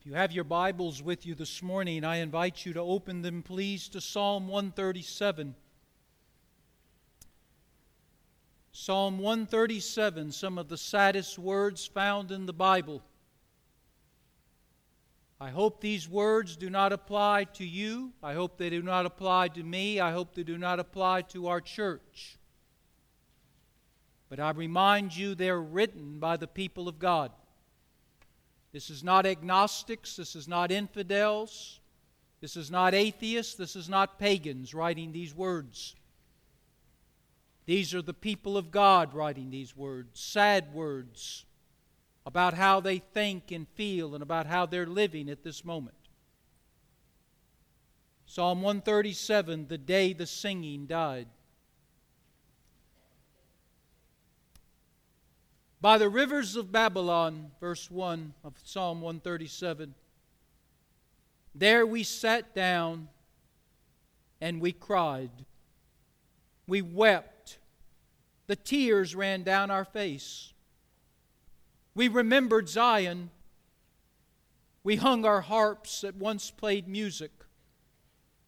If 0.00 0.06
you 0.06 0.14
have 0.14 0.32
your 0.32 0.44
Bibles 0.44 1.02
with 1.02 1.26
you 1.26 1.34
this 1.34 1.62
morning, 1.62 2.06
I 2.06 2.16
invite 2.16 2.64
you 2.64 2.72
to 2.72 2.80
open 2.80 3.20
them, 3.20 3.42
please, 3.42 3.86
to 3.90 4.00
Psalm 4.00 4.48
137. 4.48 5.54
Psalm 8.72 9.18
137, 9.18 10.32
some 10.32 10.56
of 10.56 10.68
the 10.68 10.78
saddest 10.78 11.38
words 11.38 11.84
found 11.86 12.30
in 12.30 12.46
the 12.46 12.54
Bible. 12.54 13.02
I 15.38 15.50
hope 15.50 15.82
these 15.82 16.08
words 16.08 16.56
do 16.56 16.70
not 16.70 16.94
apply 16.94 17.44
to 17.54 17.66
you. 17.66 18.14
I 18.22 18.32
hope 18.32 18.56
they 18.56 18.70
do 18.70 18.80
not 18.80 19.04
apply 19.04 19.48
to 19.48 19.62
me. 19.62 20.00
I 20.00 20.12
hope 20.12 20.34
they 20.34 20.44
do 20.44 20.56
not 20.56 20.80
apply 20.80 21.22
to 21.22 21.48
our 21.48 21.60
church. 21.60 22.38
But 24.30 24.40
I 24.40 24.52
remind 24.52 25.14
you 25.14 25.34
they're 25.34 25.60
written 25.60 26.20
by 26.20 26.38
the 26.38 26.48
people 26.48 26.88
of 26.88 26.98
God. 26.98 27.32
This 28.72 28.90
is 28.90 29.02
not 29.02 29.26
agnostics. 29.26 30.16
This 30.16 30.36
is 30.36 30.46
not 30.46 30.70
infidels. 30.70 31.80
This 32.40 32.56
is 32.56 32.70
not 32.70 32.94
atheists. 32.94 33.54
This 33.54 33.76
is 33.76 33.88
not 33.88 34.18
pagans 34.18 34.74
writing 34.74 35.12
these 35.12 35.34
words. 35.34 35.96
These 37.66 37.94
are 37.94 38.02
the 38.02 38.14
people 38.14 38.56
of 38.56 38.70
God 38.70 39.14
writing 39.14 39.50
these 39.50 39.76
words, 39.76 40.18
sad 40.18 40.72
words 40.74 41.44
about 42.26 42.54
how 42.54 42.80
they 42.80 42.98
think 42.98 43.50
and 43.50 43.68
feel 43.68 44.14
and 44.14 44.22
about 44.22 44.46
how 44.46 44.66
they're 44.66 44.86
living 44.86 45.28
at 45.28 45.42
this 45.42 45.64
moment. 45.64 45.96
Psalm 48.26 48.62
137 48.62 49.66
The 49.68 49.78
day 49.78 50.12
the 50.12 50.26
singing 50.26 50.86
died. 50.86 51.26
By 55.82 55.96
the 55.96 56.10
rivers 56.10 56.56
of 56.56 56.70
Babylon, 56.70 57.52
verse 57.58 57.90
1 57.90 58.34
of 58.44 58.54
Psalm 58.62 59.00
137, 59.00 59.94
there 61.54 61.86
we 61.86 62.02
sat 62.02 62.54
down 62.54 63.08
and 64.42 64.60
we 64.60 64.72
cried. 64.72 65.30
We 66.66 66.82
wept. 66.82 67.58
The 68.46 68.56
tears 68.56 69.14
ran 69.14 69.42
down 69.42 69.70
our 69.70 69.86
face. 69.86 70.52
We 71.94 72.08
remembered 72.08 72.68
Zion. 72.68 73.30
We 74.84 74.96
hung 74.96 75.24
our 75.24 75.40
harps 75.40 76.02
that 76.02 76.14
once 76.14 76.50
played 76.50 76.88
music 76.88 77.32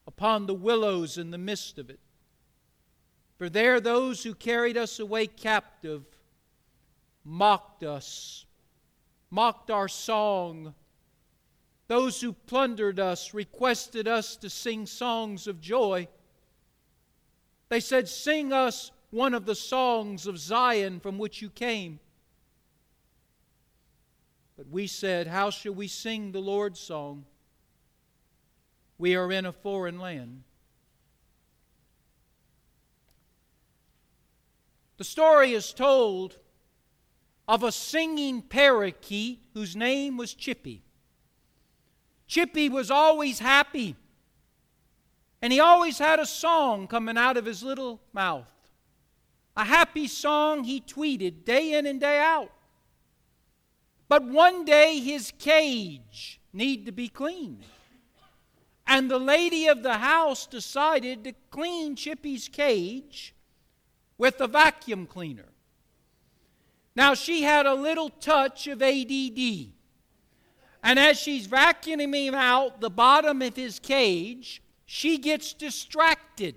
upon 0.06 0.44
the 0.44 0.54
willows 0.54 1.16
in 1.16 1.30
the 1.30 1.38
midst 1.38 1.78
of 1.78 1.88
it. 1.88 2.00
For 3.38 3.48
there 3.48 3.80
those 3.80 4.22
who 4.22 4.34
carried 4.34 4.76
us 4.76 5.00
away 5.00 5.26
captive 5.26 6.04
mocked 7.24 7.82
us, 7.82 8.46
mocked 9.30 9.70
our 9.70 9.88
song. 9.88 10.74
Those 11.88 12.20
who 12.20 12.32
plundered 12.32 12.98
us 12.98 13.34
requested 13.34 14.08
us 14.08 14.36
to 14.36 14.50
sing 14.50 14.86
songs 14.86 15.46
of 15.46 15.60
joy. 15.60 16.08
They 17.68 17.80
said, 17.80 18.08
Sing 18.08 18.52
us 18.52 18.90
one 19.10 19.34
of 19.34 19.46
the 19.46 19.54
songs 19.54 20.26
of 20.26 20.38
Zion 20.38 21.00
from 21.00 21.18
which 21.18 21.42
you 21.42 21.50
came. 21.50 22.00
But 24.56 24.68
we 24.68 24.86
said, 24.86 25.26
How 25.26 25.50
shall 25.50 25.74
we 25.74 25.88
sing 25.88 26.32
the 26.32 26.40
Lord's 26.40 26.80
song? 26.80 27.24
We 28.98 29.16
are 29.16 29.32
in 29.32 29.44
a 29.46 29.52
foreign 29.52 29.98
land. 29.98 30.44
The 34.98 35.04
story 35.04 35.52
is 35.52 35.72
told 35.72 36.36
of 37.48 37.62
a 37.62 37.72
singing 37.72 38.42
parakeet 38.42 39.44
whose 39.54 39.74
name 39.74 40.16
was 40.16 40.34
Chippy. 40.34 40.82
Chippy 42.26 42.68
was 42.68 42.90
always 42.90 43.38
happy, 43.40 43.96
and 45.40 45.52
he 45.52 45.60
always 45.60 45.98
had 45.98 46.18
a 46.18 46.26
song 46.26 46.86
coming 46.86 47.18
out 47.18 47.36
of 47.36 47.44
his 47.44 47.62
little 47.62 48.00
mouth. 48.12 48.46
A 49.56 49.64
happy 49.64 50.06
song 50.06 50.64
he 50.64 50.80
tweeted 50.80 51.44
day 51.44 51.74
in 51.74 51.84
and 51.84 52.00
day 52.00 52.18
out. 52.18 52.50
But 54.08 54.24
one 54.24 54.64
day 54.64 54.98
his 54.98 55.32
cage 55.38 56.40
needed 56.52 56.86
to 56.86 56.92
be 56.92 57.08
cleaned. 57.08 57.64
And 58.86 59.10
the 59.10 59.18
lady 59.18 59.68
of 59.68 59.82
the 59.82 59.98
house 59.98 60.46
decided 60.46 61.24
to 61.24 61.32
clean 61.50 61.96
Chippy's 61.96 62.48
cage 62.48 63.34
with 64.18 64.40
a 64.40 64.46
vacuum 64.46 65.06
cleaner. 65.06 65.51
Now, 66.94 67.14
she 67.14 67.42
had 67.42 67.66
a 67.66 67.74
little 67.74 68.10
touch 68.10 68.66
of 68.66 68.82
ADD. 68.82 69.68
And 70.82 70.98
as 70.98 71.18
she's 71.18 71.46
vacuuming 71.46 72.26
him 72.26 72.34
out 72.34 72.80
the 72.80 72.90
bottom 72.90 73.40
of 73.40 73.56
his 73.56 73.78
cage, 73.78 74.62
she 74.84 75.16
gets 75.16 75.54
distracted. 75.54 76.56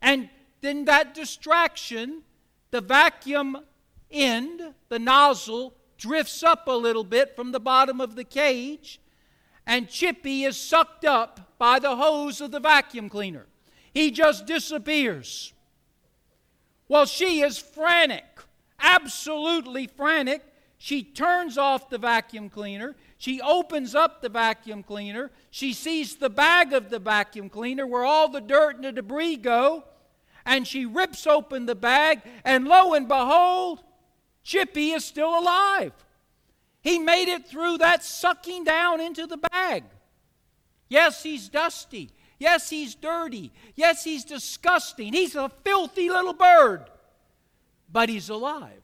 And 0.00 0.30
then 0.60 0.84
that 0.86 1.14
distraction, 1.14 2.22
the 2.70 2.80
vacuum 2.80 3.58
end, 4.10 4.74
the 4.88 4.98
nozzle, 4.98 5.74
drifts 5.98 6.42
up 6.42 6.68
a 6.68 6.72
little 6.72 7.04
bit 7.04 7.34
from 7.34 7.52
the 7.52 7.60
bottom 7.60 8.00
of 8.00 8.14
the 8.14 8.24
cage, 8.24 9.00
and 9.66 9.88
Chippy 9.88 10.44
is 10.44 10.56
sucked 10.56 11.04
up 11.04 11.58
by 11.58 11.78
the 11.78 11.96
hose 11.96 12.40
of 12.40 12.50
the 12.50 12.60
vacuum 12.60 13.08
cleaner. 13.08 13.46
He 13.92 14.10
just 14.10 14.46
disappears. 14.46 15.52
Well, 16.88 17.06
she 17.06 17.40
is 17.40 17.58
frantic 17.58 18.35
absolutely 18.80 19.86
frantic. 19.86 20.42
She 20.78 21.02
turns 21.02 21.56
off 21.56 21.88
the 21.88 21.98
vacuum 21.98 22.50
cleaner. 22.50 22.96
She 23.18 23.40
opens 23.40 23.94
up 23.94 24.20
the 24.20 24.28
vacuum 24.28 24.82
cleaner. 24.82 25.30
She 25.50 25.72
sees 25.72 26.16
the 26.16 26.28
bag 26.30 26.72
of 26.72 26.90
the 26.90 26.98
vacuum 26.98 27.48
cleaner 27.48 27.86
where 27.86 28.04
all 28.04 28.28
the 28.28 28.40
dirt 28.40 28.76
and 28.76 28.84
the 28.84 28.92
debris 28.92 29.36
go. 29.36 29.84
And 30.44 30.66
she 30.66 30.86
rips 30.86 31.26
open 31.26 31.66
the 31.66 31.74
bag, 31.74 32.20
and 32.44 32.68
lo 32.68 32.94
and 32.94 33.08
behold, 33.08 33.82
Chippy 34.44 34.92
is 34.92 35.04
still 35.04 35.36
alive. 35.36 35.92
He 36.82 37.00
made 37.00 37.28
it 37.28 37.48
through 37.48 37.78
that 37.78 38.04
sucking 38.04 38.62
down 38.62 39.00
into 39.00 39.26
the 39.26 39.38
bag. 39.38 39.82
Yes, 40.88 41.24
he's 41.24 41.48
dusty. 41.48 42.10
Yes, 42.38 42.70
he's 42.70 42.94
dirty. 42.94 43.50
Yes, 43.74 44.04
he's 44.04 44.24
disgusting. 44.24 45.12
He's 45.12 45.34
a 45.34 45.48
filthy 45.64 46.08
little 46.08 46.34
bird 46.34 46.84
but 47.96 48.10
he's 48.10 48.28
alive. 48.28 48.82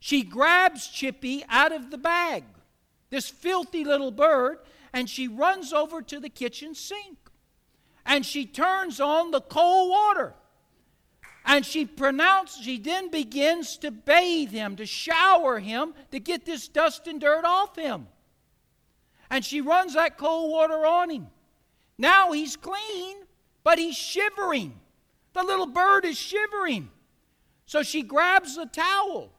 She 0.00 0.24
grabs 0.24 0.88
Chippy 0.88 1.44
out 1.48 1.70
of 1.70 1.92
the 1.92 1.96
bag, 1.96 2.42
this 3.10 3.30
filthy 3.30 3.84
little 3.84 4.10
bird, 4.10 4.58
and 4.92 5.08
she 5.08 5.28
runs 5.28 5.72
over 5.72 6.02
to 6.02 6.18
the 6.18 6.28
kitchen 6.28 6.74
sink. 6.74 7.16
And 8.04 8.26
she 8.26 8.46
turns 8.46 8.98
on 8.98 9.30
the 9.30 9.40
cold 9.40 9.90
water. 9.90 10.34
And 11.44 11.64
she 11.64 11.84
pronounces, 11.84 12.64
she 12.64 12.80
then 12.80 13.12
begins 13.12 13.76
to 13.76 13.92
bathe 13.92 14.50
him, 14.50 14.74
to 14.74 14.86
shower 14.86 15.60
him, 15.60 15.94
to 16.10 16.18
get 16.18 16.44
this 16.44 16.66
dust 16.66 17.06
and 17.06 17.20
dirt 17.20 17.44
off 17.44 17.76
him. 17.76 18.08
And 19.30 19.44
she 19.44 19.60
runs 19.60 19.94
that 19.94 20.18
cold 20.18 20.50
water 20.50 20.84
on 20.84 21.10
him. 21.10 21.28
Now 21.96 22.32
he's 22.32 22.56
clean, 22.56 23.18
but 23.62 23.78
he's 23.78 23.94
shivering. 23.94 24.80
The 25.32 25.44
little 25.44 25.66
bird 25.66 26.04
is 26.04 26.18
shivering. 26.18 26.90
So 27.66 27.82
she 27.82 28.02
grabs 28.02 28.56
the 28.56 28.66
towel. 28.66 29.30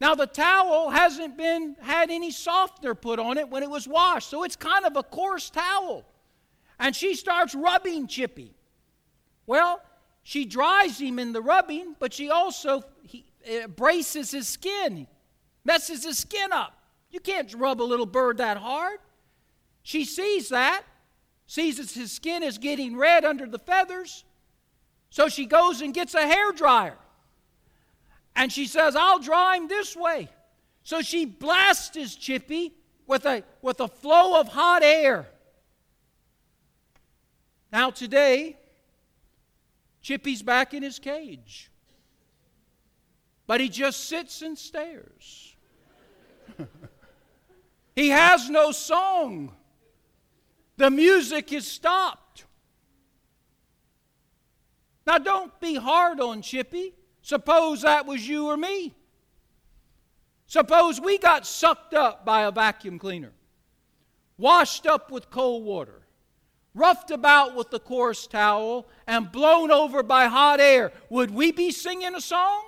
Now 0.00 0.14
the 0.14 0.26
towel 0.26 0.90
hasn't 0.90 1.36
been 1.36 1.76
had 1.80 2.10
any 2.10 2.30
softener 2.30 2.94
put 2.94 3.18
on 3.18 3.36
it 3.36 3.48
when 3.48 3.62
it 3.62 3.70
was 3.70 3.88
washed, 3.88 4.30
so 4.30 4.44
it's 4.44 4.56
kind 4.56 4.84
of 4.84 4.96
a 4.96 5.02
coarse 5.02 5.50
towel. 5.50 6.04
And 6.78 6.94
she 6.94 7.14
starts 7.14 7.54
rubbing 7.54 8.06
Chippy. 8.06 8.54
Well, 9.46 9.80
she 10.22 10.44
dries 10.44 11.00
him 11.00 11.18
in 11.18 11.32
the 11.32 11.40
rubbing, 11.40 11.96
but 11.98 12.12
she 12.12 12.30
also 12.30 12.82
he, 13.02 13.24
braces 13.74 14.30
his 14.30 14.46
skin, 14.46 15.06
messes 15.64 16.04
his 16.04 16.18
skin 16.18 16.52
up. 16.52 16.78
You 17.10 17.18
can't 17.18 17.52
rub 17.54 17.80
a 17.80 17.82
little 17.82 18.06
bird 18.06 18.38
that 18.38 18.58
hard. 18.58 18.98
She 19.82 20.04
sees 20.04 20.50
that, 20.50 20.82
sees 21.46 21.78
that 21.78 21.90
his 21.90 22.12
skin 22.12 22.42
is 22.42 22.58
getting 22.58 22.96
red 22.96 23.24
under 23.24 23.46
the 23.46 23.58
feathers, 23.58 24.24
so 25.10 25.28
she 25.28 25.46
goes 25.46 25.80
and 25.80 25.94
gets 25.94 26.14
a 26.14 26.26
hair 26.26 26.52
dryer. 26.52 26.98
And 28.38 28.52
she 28.52 28.66
says, 28.66 28.94
I'll 28.94 29.18
draw 29.18 29.52
him 29.54 29.66
this 29.66 29.96
way. 29.96 30.28
So 30.84 31.02
she 31.02 31.24
blasts 31.24 31.96
his 31.96 32.14
Chippy 32.14 32.72
with 33.04 33.26
a, 33.26 33.42
with 33.62 33.80
a 33.80 33.88
flow 33.88 34.38
of 34.38 34.46
hot 34.46 34.84
air. 34.84 35.26
Now, 37.72 37.90
today, 37.90 38.56
Chippy's 40.02 40.40
back 40.40 40.72
in 40.72 40.84
his 40.84 41.00
cage. 41.00 41.68
But 43.48 43.60
he 43.60 43.68
just 43.68 44.04
sits 44.04 44.40
and 44.40 44.56
stares. 44.56 45.56
he 47.96 48.10
has 48.10 48.48
no 48.48 48.70
song. 48.70 49.52
The 50.76 50.90
music 50.90 51.52
is 51.52 51.66
stopped. 51.66 52.44
Now, 55.08 55.18
don't 55.18 55.58
be 55.58 55.74
hard 55.74 56.20
on 56.20 56.40
Chippy. 56.40 56.94
Suppose 57.28 57.82
that 57.82 58.06
was 58.06 58.26
you 58.26 58.46
or 58.46 58.56
me. 58.56 58.94
Suppose 60.46 60.98
we 60.98 61.18
got 61.18 61.46
sucked 61.46 61.92
up 61.92 62.24
by 62.24 62.44
a 62.44 62.50
vacuum 62.50 62.98
cleaner, 62.98 63.32
washed 64.38 64.86
up 64.86 65.10
with 65.10 65.28
cold 65.28 65.62
water, 65.62 66.06
roughed 66.72 67.10
about 67.10 67.54
with 67.54 67.68
the 67.68 67.80
coarse 67.80 68.26
towel, 68.26 68.88
and 69.06 69.30
blown 69.30 69.70
over 69.70 70.02
by 70.02 70.24
hot 70.24 70.58
air. 70.58 70.90
Would 71.10 71.30
we 71.30 71.52
be 71.52 71.70
singing 71.70 72.14
a 72.14 72.20
song? 72.22 72.64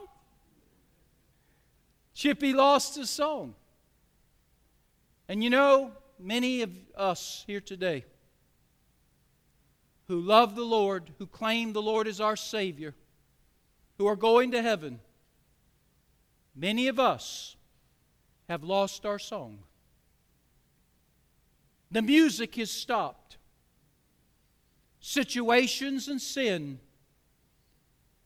Chippy 2.12 2.52
lost 2.52 2.96
his 2.96 3.08
song. 3.08 3.54
And 5.26 5.42
you 5.42 5.48
know, 5.48 5.92
many 6.18 6.60
of 6.60 6.70
us 6.94 7.44
here 7.46 7.62
today 7.62 8.04
who 10.06 10.20
love 10.20 10.54
the 10.54 10.66
Lord, 10.66 11.12
who 11.18 11.26
claim 11.26 11.72
the 11.72 11.80
Lord 11.80 12.06
as 12.06 12.20
our 12.20 12.36
Savior, 12.36 12.94
who 14.00 14.06
are 14.06 14.16
going 14.16 14.50
to 14.50 14.62
heaven, 14.62 14.98
many 16.56 16.88
of 16.88 16.98
us 16.98 17.54
have 18.48 18.64
lost 18.64 19.04
our 19.04 19.18
song. 19.18 19.58
The 21.90 22.00
music 22.00 22.56
has 22.56 22.70
stopped. 22.70 23.36
Situations 25.00 26.08
and 26.08 26.18
sin 26.18 26.80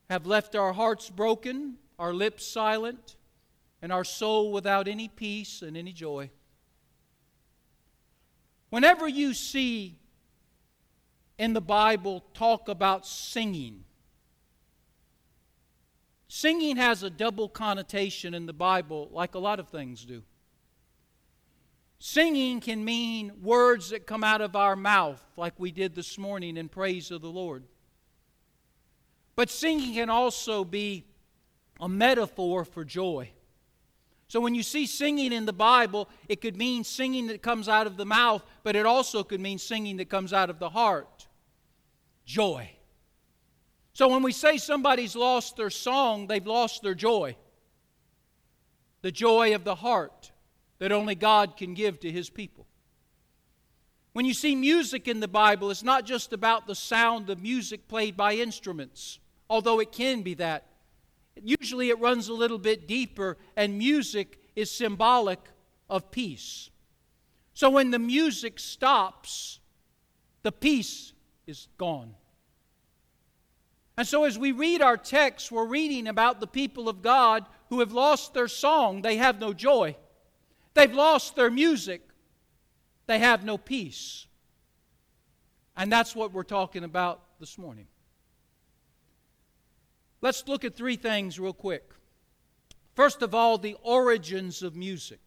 have 0.09 0.27
left 0.27 0.55
our 0.55 0.73
hearts 0.73 1.11
broken, 1.11 1.75
our 1.99 2.15
lips 2.15 2.47
silent, 2.47 3.17
and 3.83 3.91
our 3.91 4.05
soul 4.05 4.53
without 4.53 4.87
any 4.87 5.09
peace 5.09 5.61
and 5.61 5.77
any 5.77 5.93
joy. 5.93 6.31
Whenever 8.71 9.09
you 9.09 9.35
see 9.35 9.99
in 11.37 11.53
the 11.53 11.61
Bible 11.61 12.23
talk 12.33 12.69
about 12.69 13.05
singing, 13.05 13.83
singing 16.35 16.77
has 16.77 17.05
a 17.05 17.11
double 17.11 17.49
connotation 17.49 18.35
in 18.35 18.45
the 18.45 18.53
Bible, 18.53 19.09
like 19.13 19.37
a 19.37 19.39
lot 19.39 19.61
of 19.61 19.69
things 19.69 20.05
do. 20.05 20.21
Singing 22.01 22.59
can 22.59 22.85
mean 22.85 23.31
words 23.41 23.91
that 23.91 24.05
come 24.05 24.25
out 24.25 24.41
of 24.41 24.57
our 24.57 24.75
mouth, 24.75 25.25
like 25.37 25.55
we 25.59 25.71
did 25.71 25.95
this 25.95 26.19
morning 26.19 26.57
in 26.57 26.69
praise 26.69 27.13
of 27.13 27.23
the 27.23 27.29
Lord. 27.29 27.63
But 29.37 29.49
singing 29.49 29.95
can 29.95 30.11
also 30.11 30.65
be 30.65 31.05
a 31.81 31.89
metaphor 31.89 32.65
for 32.65 32.85
joy. 32.85 33.31
So 34.27 34.41
when 34.41 34.57
you 34.57 34.65
see 34.65 34.87
singing 34.87 35.33
in 35.33 35.47
the 35.47 35.53
Bible, 35.53 36.09
it 36.29 36.41
could 36.41 36.57
mean 36.57 36.83
singing 36.83 37.29
that 37.29 37.43
comes 37.43 37.69
out 37.69 37.87
of 37.87 37.97
the 37.97 38.07
mouth, 38.07 38.45
but 38.65 38.75
it 38.75 38.87
also 38.87 39.23
could 39.23 39.41
mean 39.41 39.59
singing 39.59 39.99
that 39.99 40.09
comes 40.09 40.33
out 40.33 40.51
of 40.51 40.59
the 40.59 40.71
heart. 40.71 41.29
Joy. 42.27 42.71
So 43.95 44.09
when 44.09 44.23
we 44.23 44.33
say 44.33 44.59
somebody's 44.59 45.15
lost 45.15 45.57
their 45.57 45.71
song, 45.71 46.27
they've 46.27 46.47
lost 46.47 46.83
their 46.83 46.95
joy. 46.95 47.37
The 49.03 49.13
joy 49.13 49.55
of 49.55 49.65
the 49.65 49.77
heart 49.77 50.33
that 50.79 50.91
only 50.91 51.15
God 51.15 51.57
can 51.57 51.75
give 51.75 52.01
to 52.01 52.11
his 52.11 52.29
people. 52.29 52.67
When 54.13 54.25
you 54.25 54.35
see 54.35 54.55
music 54.55 55.07
in 55.07 55.21
the 55.21 55.29
Bible, 55.29 55.71
it's 55.71 55.83
not 55.83 56.05
just 56.05 56.33
about 56.33 56.67
the 56.67 56.75
sound 56.75 57.31
of 57.31 57.41
music 57.41 57.89
played 57.89 58.17
by 58.17 58.35
instruments, 58.35 59.19
although 59.49 59.81
it 59.81 59.93
can 59.93 60.23
be 60.23 60.35
that. 60.35 60.67
Usually 61.43 61.91
it 61.91 61.99
runs 61.99 62.29
a 62.29 62.33
little 62.33 62.59
bit 62.59 62.87
deeper, 62.89 63.37
and 63.57 63.79
music 63.79 64.39
is 64.57 64.71
symbolic 64.71 65.41
of 65.89 66.11
peace. 66.11 66.71
So 67.55 67.71
when 67.71 67.91
the 67.91 67.99
music 67.99 68.59
stops, 68.59 69.61
the 70.43 70.53
peace 70.53 71.13
is 71.47 71.69
gone. 71.77 72.15
And 73.97 74.07
so 74.07 74.25
as 74.25 74.39
we 74.39 74.53
read 74.53 74.83
our 74.83 74.97
text, 74.97 75.53
we're 75.53 75.67
reading 75.67 76.09
about 76.09 76.41
the 76.41 76.47
people 76.47 76.89
of 76.89 77.03
God 77.03 77.47
who 77.69 77.81
have 77.81 77.93
lost 77.93 78.35
their 78.35 78.49
song, 78.49 79.03
they 79.03 79.17
have 79.17 79.41
no 79.41 79.53
joy. 79.53 79.97
They've 80.75 80.93
lost 80.93 81.37
their 81.37 81.51
music, 81.51 82.03
they 83.07 83.21
have 83.21 83.45
no 83.45 83.57
peace. 83.57 84.27
And 85.77 85.91
that's 85.91 86.15
what 86.15 86.33
we're 86.33 86.43
talking 86.43 86.85
about 86.85 87.21
this 87.39 87.59
morning. 87.59 87.87
Let's 90.21 90.47
look 90.49 90.65
at 90.65 90.75
three 90.75 90.97
things 90.97 91.39
real 91.39 91.53
quick. 91.53 91.91
First 92.95 93.23
of 93.23 93.35
all, 93.35 93.59
the 93.59 93.77
origins 93.83 94.63
of 94.63 94.75
music. 94.75 95.21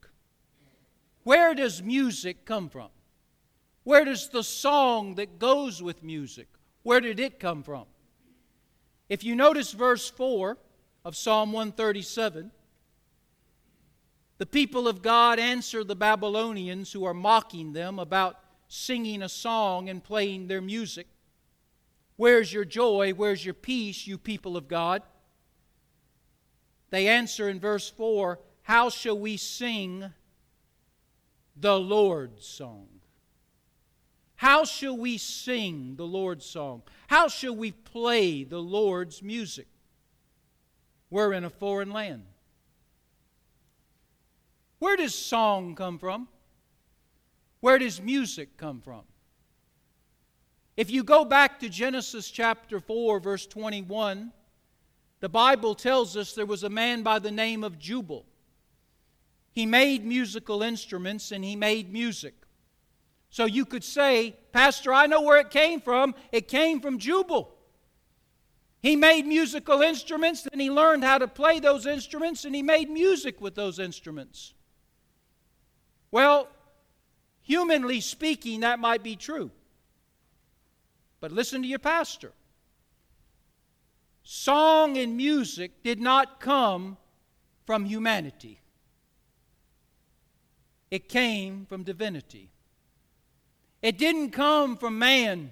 Where 1.23 1.53
does 1.53 1.83
music 1.83 2.45
come 2.45 2.69
from? 2.69 2.89
Where 3.83 4.05
does 4.05 4.29
the 4.29 4.43
song 4.43 5.15
that 5.15 5.39
goes 5.39 5.81
with 5.81 6.03
music, 6.03 6.47
where 6.83 6.99
did 6.99 7.19
it 7.19 7.39
come 7.39 7.63
from? 7.63 7.85
If 9.09 9.23
you 9.23 9.35
notice 9.35 9.71
verse 9.71 10.09
4 10.09 10.57
of 11.05 11.15
Psalm 11.15 11.53
137, 11.53 12.51
the 14.37 14.45
people 14.45 14.87
of 14.87 15.01
God 15.01 15.39
answer 15.39 15.83
the 15.83 15.95
Babylonians 15.95 16.91
who 16.91 17.05
are 17.05 17.13
mocking 17.13 17.73
them 17.73 17.97
about 17.99 18.39
singing 18.67 19.21
a 19.21 19.29
song 19.29 19.89
and 19.89 20.03
playing 20.03 20.47
their 20.47 20.61
music. 20.61 21.07
Where's 22.17 22.51
your 22.51 22.65
joy? 22.65 23.13
Where's 23.13 23.45
your 23.45 23.53
peace, 23.53 24.05
you 24.05 24.17
people 24.17 24.57
of 24.57 24.67
God? 24.67 25.01
They 26.89 27.07
answer 27.07 27.49
in 27.49 27.59
verse 27.59 27.89
4 27.89 28.39
How 28.63 28.89
shall 28.89 29.17
we 29.17 29.37
sing 29.37 30.11
the 31.55 31.79
Lord's 31.79 32.45
song? 32.45 32.87
How 34.37 34.65
shall 34.65 34.95
we 34.95 35.17
sing 35.17 35.95
the 35.95 36.05
Lord's 36.05 36.45
song? 36.45 36.83
How 37.07 37.27
shall 37.27 37.55
we 37.55 37.71
play 37.71 38.43
the 38.43 38.59
Lord's 38.59 39.23
music? 39.23 39.67
We're 41.09 41.33
in 41.33 41.43
a 41.43 41.49
foreign 41.49 41.91
land. 41.91 42.23
Where 44.79 44.95
does 44.95 45.15
song 45.15 45.73
come 45.73 45.97
from? 45.97 46.27
Where 47.61 47.79
does 47.79 47.99
music 47.99 48.57
come 48.57 48.79
from? 48.79 49.01
If 50.75 50.91
you 50.91 51.03
go 51.03 51.25
back 51.25 51.59
to 51.61 51.69
Genesis 51.69 52.29
chapter 52.29 52.79
4, 52.79 53.19
verse 53.19 53.47
21, 53.47 54.31
the 55.19 55.29
Bible 55.29 55.73
tells 55.73 56.15
us 56.15 56.33
there 56.33 56.45
was 56.45 56.61
a 56.61 56.69
man 56.69 57.01
by 57.01 57.17
the 57.17 57.31
name 57.31 57.63
of 57.63 57.79
Jubal. 57.79 58.23
He 59.51 59.65
made 59.65 60.05
musical 60.05 60.61
instruments 60.61 61.31
and 61.31 61.43
he 61.43 61.55
made 61.55 61.91
music. 61.91 62.35
So 63.29 63.45
you 63.45 63.65
could 63.65 63.83
say, 63.83 64.35
Pastor, 64.51 64.93
I 64.93 65.05
know 65.05 65.21
where 65.21 65.39
it 65.39 65.49
came 65.49 65.81
from. 65.81 66.15
It 66.31 66.47
came 66.47 66.79
from 66.79 66.97
Jubal. 66.97 67.53
He 68.81 68.95
made 68.95 69.25
musical 69.25 69.81
instruments, 69.81 70.47
and 70.51 70.61
he 70.61 70.71
learned 70.71 71.03
how 71.03 71.17
to 71.17 71.27
play 71.27 71.59
those 71.59 71.85
instruments, 71.85 72.45
and 72.45 72.55
he 72.55 72.61
made 72.61 72.89
music 72.89 73.41
with 73.41 73.55
those 73.55 73.79
instruments. 73.79 74.53
Well, 76.11 76.47
humanly 77.41 78.01
speaking, 78.01 78.61
that 78.61 78.79
might 78.79 79.03
be 79.03 79.15
true. 79.15 79.51
But 81.19 81.31
listen 81.31 81.61
to 81.63 81.67
your 81.67 81.79
pastor. 81.79 82.31
Song 84.23 84.97
and 84.97 85.17
music 85.17 85.83
did 85.83 85.99
not 85.99 86.39
come 86.39 86.97
from 87.65 87.85
humanity, 87.85 88.61
it 90.89 91.09
came 91.09 91.65
from 91.65 91.83
divinity. 91.83 92.49
It 93.81 93.97
didn't 93.97 94.31
come 94.31 94.77
from 94.77 94.97
man, 94.99 95.51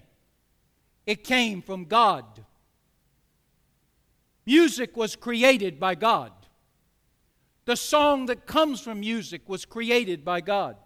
it 1.06 1.24
came 1.24 1.62
from 1.62 1.86
God. 1.86 2.26
Music 4.46 4.96
was 4.96 5.16
created 5.16 5.80
by 5.80 5.96
God. 5.96 6.32
The 7.66 7.76
song 7.76 8.28
that 8.28 8.46
comes 8.46 8.80
from 8.80 9.00
music 9.00 9.50
was 9.50 9.66
created 9.66 10.24
by 10.24 10.42
God. 10.42 10.78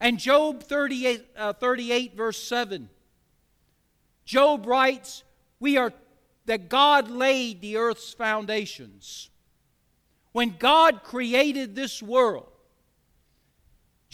And 0.00 0.18
Job 0.18 0.62
38, 0.62 1.24
uh, 1.36 1.52
38 1.52 2.16
verse 2.16 2.42
7 2.42 2.88
Job 4.24 4.66
writes, 4.66 5.22
We 5.60 5.76
are 5.76 5.92
that 6.46 6.68
God 6.68 7.10
laid 7.10 7.60
the 7.60 7.76
earth's 7.76 8.12
foundations. 8.12 9.30
When 10.32 10.56
God 10.58 11.02
created 11.02 11.74
this 11.74 12.02
world, 12.02 12.48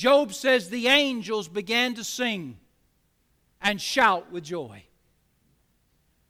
Job 0.02 0.35
says 0.35 0.68
the 0.68 0.88
angels 0.88 1.47
began 1.47 1.94
to 1.94 2.02
sing 2.02 2.59
and 3.61 3.80
shout 3.80 4.32
with 4.32 4.42
joy. 4.42 4.82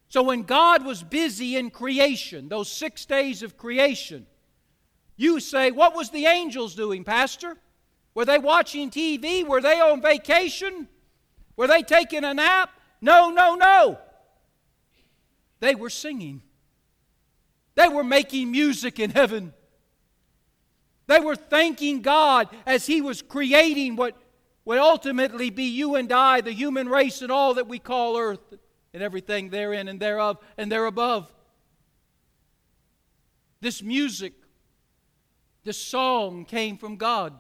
So 0.09 0.23
when 0.23 0.43
God 0.43 0.85
was 0.85 1.03
busy 1.03 1.57
in 1.57 1.71
creation, 1.71 2.51
those 2.51 2.71
six 2.71 3.07
days 3.07 3.43
of 3.43 3.57
creation, 3.57 4.27
you 5.17 5.41
say, 5.41 5.71
What 5.71 5.97
was 5.97 6.11
the 6.11 6.27
angels 6.27 6.75
doing, 6.75 7.03
Pastor? 7.03 7.57
Were 8.15 8.27
they 8.27 8.37
watching 8.37 8.91
TV? 8.91 9.43
Were 9.43 9.63
they 9.63 9.81
on 9.81 10.03
vacation? 10.03 10.87
Were 11.57 11.67
they 11.67 11.83
taking 11.83 12.25
a 12.25 12.35
nap? 12.35 12.69
No, 13.01 13.31
no, 13.31 13.55
no. 13.55 13.99
They 15.61 15.75
were 15.75 15.89
singing. 15.89 16.43
They 17.75 17.89
were 17.89 18.05
making 18.05 18.51
music 18.51 19.01
in 19.01 19.09
heaven. 19.09 19.55
They 21.13 21.21
were 21.21 21.37
thanking 21.37 22.01
God 22.01 22.49
as 22.65 22.87
He 22.87 23.03
was 23.03 23.21
creating 23.21 23.97
what 23.97 24.17
would 24.65 24.79
ultimately 24.79 25.51
be 25.51 25.65
you 25.65 25.97
and 25.97 26.11
I, 26.11 26.41
the 26.41 26.53
human 26.53 26.89
race, 26.89 27.21
and 27.21 27.31
all 27.31 27.53
that 27.55 27.69
we 27.69 27.79
call 27.79 28.17
earth, 28.17 28.55
and 28.95 29.03
everything 29.03 29.51
therein 29.51 29.89
and 29.89 30.01
thereof 30.01 30.39
and 30.57 30.73
there 30.73 30.87
above. 30.87 31.31
This 33.61 33.83
music 33.83 34.33
this 35.65 35.77
song 35.77 36.47
came 36.47 36.79
from 36.79 36.97
God. 36.97 37.35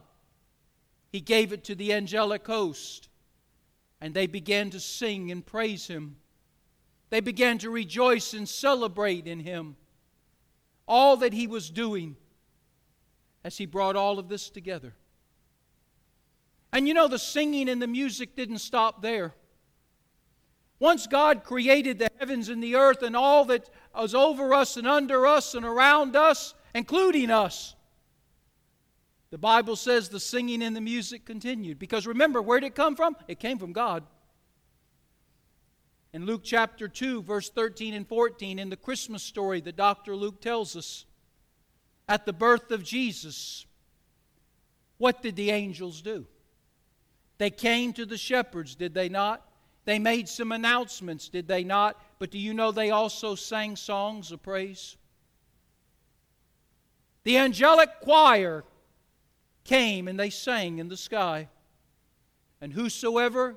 He 1.10 1.20
gave 1.20 1.54
it 1.54 1.64
to 1.64 1.74
the 1.74 1.94
angelic 1.94 2.46
host, 2.46 3.08
and 4.02 4.12
they 4.12 4.26
began 4.26 4.68
to 4.68 4.80
sing 4.80 5.30
and 5.30 5.44
praise 5.44 5.86
Him. 5.86 6.16
They 7.08 7.20
began 7.20 7.56
to 7.58 7.70
rejoice 7.70 8.34
and 8.34 8.46
celebrate 8.46 9.26
in 9.26 9.40
Him 9.40 9.76
all 10.86 11.16
that 11.16 11.32
He 11.32 11.46
was 11.46 11.70
doing 11.70 12.16
as 13.44 13.58
He 13.58 13.66
brought 13.66 13.96
all 13.96 14.18
of 14.18 14.28
this 14.28 14.50
together. 14.50 14.94
And 16.72 16.88
you 16.88 16.94
know, 16.94 17.08
the 17.08 17.18
singing 17.18 17.68
and 17.68 17.82
the 17.82 17.86
music 17.86 18.34
didn't 18.34 18.58
stop 18.58 19.02
there. 19.02 19.34
Once 20.78 21.06
God 21.06 21.44
created 21.44 21.98
the 21.98 22.10
heavens 22.18 22.48
and 22.48 22.62
the 22.62 22.74
earth 22.74 23.02
and 23.02 23.14
all 23.14 23.44
that 23.44 23.68
was 23.94 24.14
over 24.14 24.52
us 24.52 24.76
and 24.76 24.86
under 24.86 25.26
us 25.26 25.54
and 25.54 25.64
around 25.64 26.16
us, 26.16 26.54
including 26.74 27.30
us, 27.30 27.76
the 29.30 29.38
Bible 29.38 29.76
says 29.76 30.08
the 30.08 30.20
singing 30.20 30.62
and 30.62 30.74
the 30.74 30.80
music 30.80 31.24
continued. 31.24 31.78
Because 31.78 32.06
remember, 32.06 32.42
where 32.42 32.58
did 32.58 32.66
it 32.66 32.74
come 32.74 32.96
from? 32.96 33.16
It 33.28 33.38
came 33.38 33.58
from 33.58 33.72
God. 33.72 34.02
In 36.12 36.26
Luke 36.26 36.42
chapter 36.44 36.88
2, 36.88 37.22
verse 37.22 37.48
13 37.48 37.94
and 37.94 38.06
14, 38.06 38.58
in 38.58 38.68
the 38.68 38.76
Christmas 38.76 39.22
story 39.22 39.60
that 39.62 39.76
Dr. 39.76 40.14
Luke 40.14 40.42
tells 40.42 40.76
us, 40.76 41.06
at 42.12 42.26
the 42.26 42.32
birth 42.34 42.70
of 42.72 42.84
Jesus, 42.84 43.64
what 44.98 45.22
did 45.22 45.34
the 45.34 45.50
angels 45.50 46.02
do? 46.02 46.26
They 47.38 47.48
came 47.48 47.94
to 47.94 48.04
the 48.04 48.18
shepherds, 48.18 48.74
did 48.74 48.92
they 48.92 49.08
not? 49.08 49.48
They 49.86 49.98
made 49.98 50.28
some 50.28 50.52
announcements, 50.52 51.30
did 51.30 51.48
they 51.48 51.64
not? 51.64 51.98
But 52.18 52.30
do 52.30 52.38
you 52.38 52.52
know 52.52 52.70
they 52.70 52.90
also 52.90 53.34
sang 53.34 53.76
songs 53.76 54.30
of 54.30 54.42
praise? 54.42 54.98
The 57.24 57.38
angelic 57.38 57.88
choir 58.02 58.62
came 59.64 60.06
and 60.06 60.20
they 60.20 60.28
sang 60.28 60.80
in 60.80 60.90
the 60.90 60.98
sky, 60.98 61.48
and 62.60 62.74
whosoever 62.74 63.56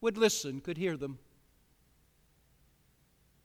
would 0.00 0.16
listen 0.16 0.60
could 0.60 0.78
hear 0.78 0.96
them. 0.96 1.18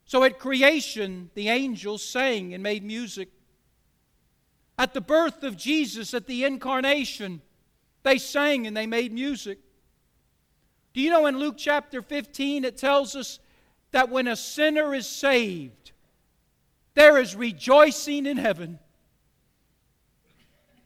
So 0.05 0.23
at 0.23 0.37
creation, 0.37 1.31
the 1.33 1.49
angels 1.49 2.03
sang 2.03 2.53
and 2.53 2.61
made 2.61 2.83
music. 2.83 3.29
At 4.77 4.93
the 4.93 5.01
birth 5.01 5.43
of 5.43 5.55
Jesus, 5.55 6.13
at 6.13 6.25
the 6.25 6.43
incarnation, 6.43 7.41
they 8.03 8.17
sang 8.17 8.67
and 8.67 8.75
they 8.75 8.87
made 8.87 9.13
music. 9.13 9.59
Do 10.93 11.01
you 11.01 11.09
know 11.09 11.25
in 11.25 11.37
Luke 11.37 11.55
chapter 11.57 12.01
15 12.01 12.65
it 12.65 12.77
tells 12.77 13.15
us 13.15 13.39
that 13.91 14.09
when 14.09 14.27
a 14.27 14.35
sinner 14.35 14.93
is 14.93 15.07
saved, 15.07 15.91
there 16.95 17.17
is 17.17 17.35
rejoicing 17.35 18.25
in 18.25 18.37
heaven. 18.37 18.79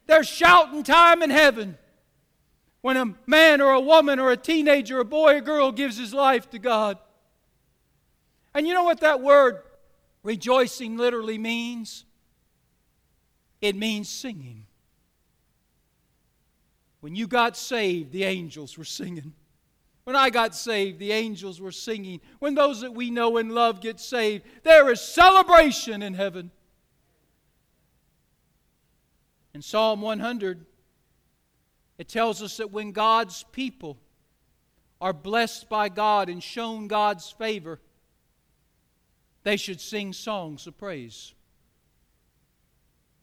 There's 0.06 0.28
shouting 0.28 0.84
time 0.84 1.22
in 1.22 1.30
heaven 1.30 1.78
when 2.82 2.96
a 2.96 3.14
man 3.26 3.60
or 3.60 3.72
a 3.72 3.82
woman 3.82 4.20
or 4.20 4.32
a 4.32 4.38
teenager, 4.38 5.00
a 5.00 5.06
boy 5.06 5.38
or 5.38 5.42
girl 5.42 5.72
gives 5.72 5.98
his 5.98 6.14
life 6.14 6.50
to 6.52 6.60
God. 6.60 6.98
And 8.54 8.66
you 8.66 8.74
know 8.74 8.84
what 8.84 9.02
that 9.02 9.22
word 9.22 9.62
rejoicing 10.24 10.98
literally 10.98 11.38
means? 11.38 12.06
It 13.62 13.76
means 13.76 14.10
singing. 14.10 14.66
When 17.00 17.16
you 17.16 17.28
got 17.28 17.56
saved, 17.56 18.12
the 18.12 18.24
angels 18.24 18.78
were 18.78 18.86
singing. 18.86 19.34
When 20.04 20.16
I 20.16 20.30
got 20.30 20.56
saved, 20.56 21.00
the 21.00 21.12
angels 21.12 21.60
were 21.60 21.72
singing. 21.72 22.22
When 22.40 22.56
those 22.56 22.82
that 22.82 22.94
we 22.94 23.12
know 23.12 23.38
and 23.38 23.52
love 23.52 23.82
get 23.82 24.00
saved, 24.00 24.46
there 24.64 24.90
is 24.90 25.02
celebration 25.02 26.02
in 26.02 26.14
heaven. 26.14 26.52
In 29.54 29.62
Psalm 29.62 30.02
100, 30.02 30.66
it 31.98 32.08
tells 32.08 32.42
us 32.42 32.58
that 32.58 32.72
when 32.72 32.92
God's 32.92 33.44
people 33.52 33.98
are 35.02 35.14
blessed 35.14 35.68
by 35.68 35.90
God 35.90 36.30
and 36.30 36.42
shown 36.42 36.88
God's 36.88 37.30
favor, 37.32 37.80
they 39.44 39.58
should 39.58 39.82
sing 39.82 40.14
songs 40.14 40.68
of 40.68 40.78
praise. 40.78 41.34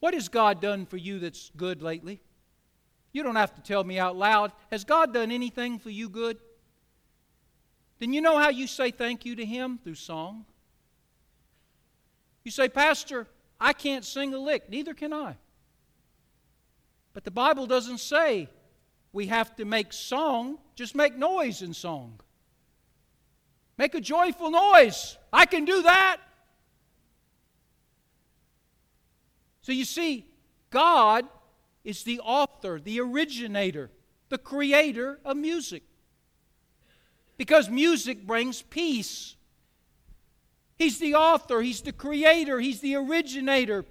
What 0.04 0.12
has 0.12 0.28
God 0.28 0.60
done 0.60 0.84
for 0.84 0.98
you 0.98 1.18
that's 1.18 1.50
good 1.56 1.80
lately? 1.80 2.20
You 3.12 3.22
don't 3.22 3.36
have 3.36 3.54
to 3.54 3.62
tell 3.62 3.82
me 3.82 3.98
out 3.98 4.16
loud. 4.16 4.52
Has 4.70 4.84
God 4.84 5.14
done 5.14 5.30
anything 5.30 5.78
for 5.78 5.88
you 5.88 6.10
good? 6.10 6.36
Then 8.00 8.12
you 8.12 8.20
know 8.20 8.36
how 8.36 8.50
you 8.50 8.66
say 8.66 8.90
thank 8.90 9.24
you 9.24 9.34
to 9.34 9.46
Him? 9.46 9.78
Through 9.82 9.94
song. 9.94 10.44
You 12.44 12.50
say, 12.50 12.68
Pastor, 12.68 13.26
I 13.58 13.72
can't 13.72 14.04
sing 14.04 14.34
a 14.34 14.38
lick. 14.38 14.68
Neither 14.68 14.92
can 14.92 15.14
I. 15.14 15.36
But 17.14 17.24
the 17.24 17.30
Bible 17.30 17.66
doesn't 17.66 17.96
say 17.96 18.50
we 19.14 19.28
have 19.28 19.56
to 19.56 19.64
make 19.64 19.94
song, 19.94 20.58
just 20.74 20.94
make 20.94 21.16
noise 21.16 21.62
in 21.62 21.72
song. 21.72 22.20
Make 23.78 23.94
a 23.94 24.02
joyful 24.02 24.50
noise. 24.50 25.16
I 25.32 25.46
can 25.46 25.64
do 25.64 25.80
that. 25.80 26.18
So 29.64 29.72
you 29.72 29.86
see, 29.86 30.26
God 30.68 31.24
is 31.84 32.02
the 32.02 32.20
author, 32.20 32.78
the 32.78 33.00
originator, 33.00 33.90
the 34.28 34.36
creator 34.36 35.18
of 35.24 35.38
music. 35.38 35.84
Because 37.38 37.70
music 37.70 38.26
brings 38.26 38.60
peace. 38.60 39.36
He's 40.76 40.98
the 40.98 41.14
author, 41.14 41.62
He's 41.62 41.80
the 41.80 41.92
creator, 41.92 42.60
He's 42.60 42.82
the 42.82 42.96
originator 42.96 43.86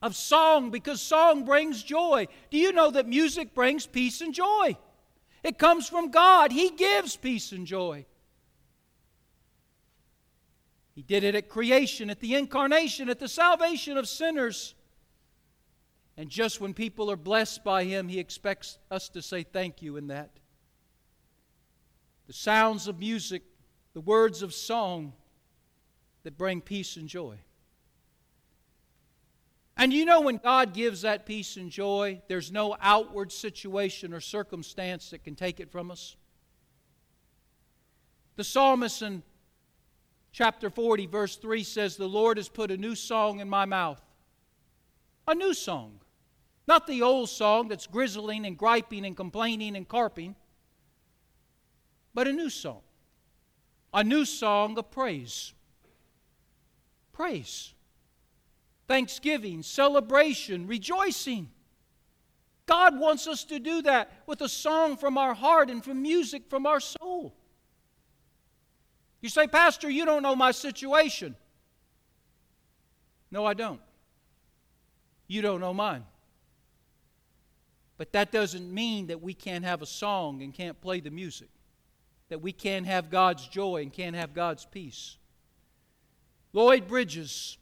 of 0.00 0.16
song 0.16 0.70
because 0.70 1.02
song 1.02 1.44
brings 1.44 1.82
joy. 1.82 2.26
Do 2.50 2.56
you 2.56 2.72
know 2.72 2.90
that 2.90 3.06
music 3.06 3.52
brings 3.52 3.86
peace 3.86 4.22
and 4.22 4.32
joy? 4.32 4.78
It 5.42 5.58
comes 5.58 5.90
from 5.90 6.10
God, 6.10 6.52
He 6.52 6.70
gives 6.70 7.16
peace 7.16 7.52
and 7.52 7.66
joy. 7.66 8.06
He 10.94 11.02
did 11.02 11.22
it 11.22 11.34
at 11.34 11.50
creation, 11.50 12.08
at 12.08 12.20
the 12.20 12.34
incarnation, 12.34 13.10
at 13.10 13.18
the 13.18 13.28
salvation 13.28 13.98
of 13.98 14.08
sinners. 14.08 14.74
And 16.22 16.30
just 16.30 16.60
when 16.60 16.72
people 16.72 17.10
are 17.10 17.16
blessed 17.16 17.64
by 17.64 17.82
Him, 17.82 18.06
He 18.06 18.20
expects 18.20 18.78
us 18.92 19.08
to 19.08 19.20
say 19.20 19.42
thank 19.42 19.82
you 19.82 19.96
in 19.96 20.06
that 20.06 20.30
the 22.28 22.32
sounds 22.32 22.86
of 22.86 23.00
music, 23.00 23.42
the 23.92 24.00
words 24.00 24.40
of 24.40 24.54
song 24.54 25.14
that 26.22 26.38
bring 26.38 26.60
peace 26.60 26.96
and 26.96 27.08
joy. 27.08 27.38
And 29.76 29.92
you 29.92 30.04
know, 30.04 30.20
when 30.20 30.36
God 30.36 30.74
gives 30.74 31.02
that 31.02 31.26
peace 31.26 31.56
and 31.56 31.72
joy, 31.72 32.22
there's 32.28 32.52
no 32.52 32.76
outward 32.80 33.32
situation 33.32 34.14
or 34.14 34.20
circumstance 34.20 35.10
that 35.10 35.24
can 35.24 35.34
take 35.34 35.58
it 35.58 35.72
from 35.72 35.90
us. 35.90 36.14
The 38.36 38.44
psalmist 38.44 39.02
in 39.02 39.24
chapter 40.30 40.70
40, 40.70 41.06
verse 41.06 41.34
3 41.34 41.64
says, 41.64 41.96
The 41.96 42.06
Lord 42.06 42.36
has 42.36 42.48
put 42.48 42.70
a 42.70 42.76
new 42.76 42.94
song 42.94 43.40
in 43.40 43.50
my 43.50 43.64
mouth. 43.64 44.00
A 45.26 45.34
new 45.34 45.52
song. 45.52 45.98
Not 46.66 46.86
the 46.86 47.02
old 47.02 47.28
song 47.28 47.68
that's 47.68 47.86
grizzling 47.86 48.46
and 48.46 48.56
griping 48.56 49.04
and 49.04 49.16
complaining 49.16 49.76
and 49.76 49.88
carping 49.88 50.36
but 52.14 52.28
a 52.28 52.32
new 52.32 52.50
song. 52.50 52.80
A 53.94 54.04
new 54.04 54.24
song 54.24 54.78
of 54.78 54.90
praise. 54.90 55.52
Praise. 57.12 57.74
Thanksgiving, 58.88 59.62
celebration, 59.62 60.66
rejoicing. 60.66 61.50
God 62.66 62.98
wants 62.98 63.26
us 63.26 63.44
to 63.44 63.58
do 63.58 63.82
that 63.82 64.10
with 64.26 64.40
a 64.40 64.48
song 64.48 64.96
from 64.96 65.18
our 65.18 65.34
heart 65.34 65.70
and 65.70 65.84
from 65.84 66.02
music 66.02 66.44
from 66.48 66.66
our 66.66 66.80
soul. 66.80 67.34
You 69.20 69.28
say, 69.28 69.46
Pastor, 69.46 69.88
you 69.88 70.04
don't 70.04 70.22
know 70.22 70.34
my 70.34 70.50
situation. 70.50 71.36
No, 73.30 73.46
I 73.46 73.54
don't. 73.54 73.80
You 75.28 75.42
don't 75.42 75.60
know 75.60 75.72
mine. 75.72 76.04
But 77.98 78.12
that 78.12 78.32
doesn't 78.32 78.72
mean 78.72 79.08
that 79.08 79.22
we 79.22 79.34
can't 79.34 79.64
have 79.64 79.82
a 79.82 79.86
song 79.86 80.42
and 80.42 80.52
can't 80.52 80.80
play 80.80 81.00
the 81.00 81.10
music 81.10 81.48
that 82.32 82.40
we 82.40 82.50
can't 82.50 82.86
have 82.86 83.10
God's 83.10 83.46
joy 83.46 83.82
and 83.82 83.92
can't 83.92 84.16
have 84.16 84.32
God's 84.32 84.64
peace. 84.64 85.18
Luther 86.54 86.82
Bridgers, 86.82 87.58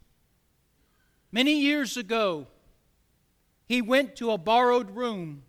many 1.33 1.61
years 1.61 1.97
ago, 1.97 2.47
he 3.67 3.83
went 3.83 4.15
to 4.15 4.31
a 4.31 4.39
borrowed 4.39 4.93
room 4.93 5.43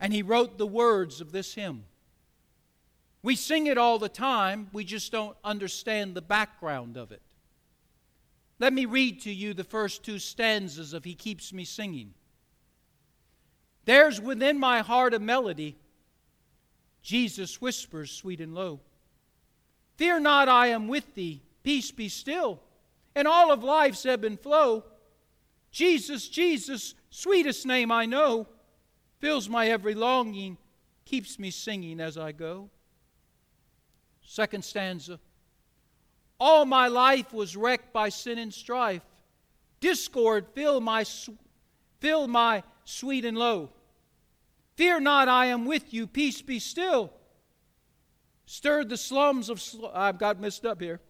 and 0.00 0.12
he 0.12 0.22
wrote 0.22 0.58
the 0.58 0.66
words 0.66 1.20
of 1.20 1.30
this 1.30 1.54
hymn. 1.54 1.84
We 3.22 3.36
sing 3.36 3.68
it 3.68 3.78
all 3.78 4.00
the 4.00 4.08
time, 4.08 4.66
we 4.72 4.82
just 4.82 5.12
don't 5.12 5.36
understand 5.44 6.16
the 6.16 6.20
background 6.20 6.96
of 6.96 7.12
it. 7.12 7.22
Let 8.58 8.72
me 8.72 8.84
read 8.84 9.20
to 9.22 9.32
you 9.32 9.54
the 9.54 9.62
first 9.62 10.02
two 10.02 10.18
stanzas 10.18 10.92
of 10.92 11.04
He 11.04 11.14
Keeps 11.14 11.52
Me 11.52 11.64
Singing. 11.64 12.14
There's 13.88 14.20
within 14.20 14.60
my 14.60 14.80
heart 14.80 15.14
a 15.14 15.18
melody 15.18 15.78
Jesus 17.00 17.58
whispers, 17.58 18.10
sweet 18.10 18.38
and 18.38 18.54
low, 18.54 18.80
Fear 19.96 20.20
not, 20.20 20.46
I 20.46 20.66
am 20.66 20.88
with 20.88 21.14
thee. 21.14 21.40
Peace 21.62 21.90
be 21.90 22.10
still. 22.10 22.60
And 23.14 23.26
all 23.26 23.50
of 23.50 23.64
life's 23.64 24.04
ebb 24.04 24.24
and 24.24 24.38
flow. 24.38 24.84
Jesus, 25.70 26.28
Jesus, 26.28 26.94
Sweetest 27.08 27.64
name 27.64 27.90
I 27.90 28.04
know, 28.04 28.46
fills 29.20 29.48
my 29.48 29.68
every 29.68 29.94
longing, 29.94 30.58
keeps 31.06 31.38
me 31.38 31.50
singing 31.50 31.98
as 31.98 32.18
I 32.18 32.32
go. 32.32 32.68
Second 34.20 34.66
stanza. 34.66 35.18
All 36.38 36.66
my 36.66 36.88
life 36.88 37.32
was 37.32 37.56
wrecked 37.56 37.94
by 37.94 38.10
sin 38.10 38.36
and 38.36 38.52
strife. 38.52 39.02
Discord 39.80 40.46
filled 40.54 40.84
my, 40.84 41.06
filled 42.00 42.28
my 42.28 42.62
sweet 42.84 43.24
and 43.24 43.38
low. 43.38 43.70
Fear 44.78 45.00
not, 45.00 45.26
I 45.26 45.46
am 45.46 45.64
with 45.64 45.92
you. 45.92 46.06
Peace 46.06 46.40
be 46.40 46.60
still. 46.60 47.12
Stirred 48.46 48.88
the 48.88 48.96
slums 48.96 49.48
of. 49.48 49.60
Sl- 49.60 49.86
I've 49.92 50.20
got 50.20 50.40
messed 50.40 50.64
up 50.64 50.80
here. 50.80 51.00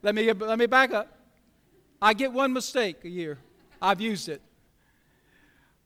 Let 0.00 0.14
me, 0.14 0.32
let 0.32 0.60
me 0.60 0.66
back 0.66 0.92
up. 0.92 1.18
I 2.00 2.14
get 2.14 2.32
one 2.32 2.52
mistake 2.52 3.04
a 3.04 3.08
year. 3.08 3.38
I've 3.82 4.00
used 4.00 4.28
it. 4.28 4.40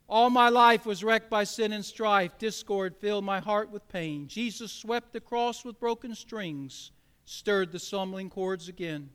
All 0.07 0.29
my 0.29 0.51
life 0.51 0.85
was 0.85 1.03
wrecked 1.03 1.31
by 1.31 1.45
sin 1.45 1.73
and 1.73 1.83
strife. 1.83 2.37
Discord 2.37 2.95
filled 2.95 3.25
my 3.25 3.41
heart 3.41 3.71
with 3.71 3.89
pain. 3.89 4.29
Jesus 4.29 4.71
swept 4.71 5.15
the 5.15 5.21
cross 5.21 5.65
with 5.65 5.81
broken 5.81 6.15
strings, 6.15 6.93
stirred 7.25 7.73
the 7.73 7.79
stumbling 7.79 8.29
chords 8.29 8.69
again. 8.69 9.09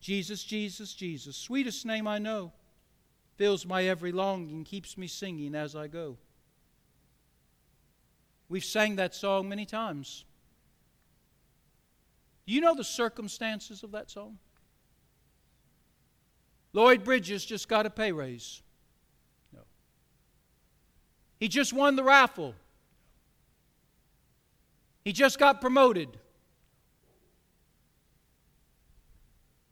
Jesus, 0.00 0.42
Jesus, 0.42 0.92
Jesus, 0.92 1.36
sweetest 1.36 1.86
name 1.86 2.08
I 2.08 2.18
know, 2.18 2.50
fills 3.36 3.64
my 3.64 3.84
every 3.84 4.10
longing, 4.10 4.64
keeps 4.64 4.98
me 4.98 5.06
singing 5.06 5.54
as 5.54 5.76
I 5.76 5.86
go. 5.86 6.18
We've 8.50 8.64
sang 8.64 8.96
that 8.96 9.14
song 9.14 9.48
many 9.48 9.64
times. 9.64 10.24
Do 12.46 12.52
you 12.52 12.60
know 12.60 12.74
the 12.74 12.82
circumstances 12.82 13.84
of 13.84 13.92
that 13.92 14.10
song? 14.10 14.38
Luther 16.72 17.00
Bridgers 17.00 17.44
just 17.44 17.68
got 17.68 17.86
a 17.86 17.90
pay 17.90 18.10
raise. 18.10 18.60
No. 19.52 19.60
He 21.38 21.46
just 21.46 21.72
won 21.72 21.94
the 21.94 22.02
raffle. 22.02 22.56
He 25.04 25.12
just 25.12 25.38
got 25.38 25.60
promoted. 25.60 26.18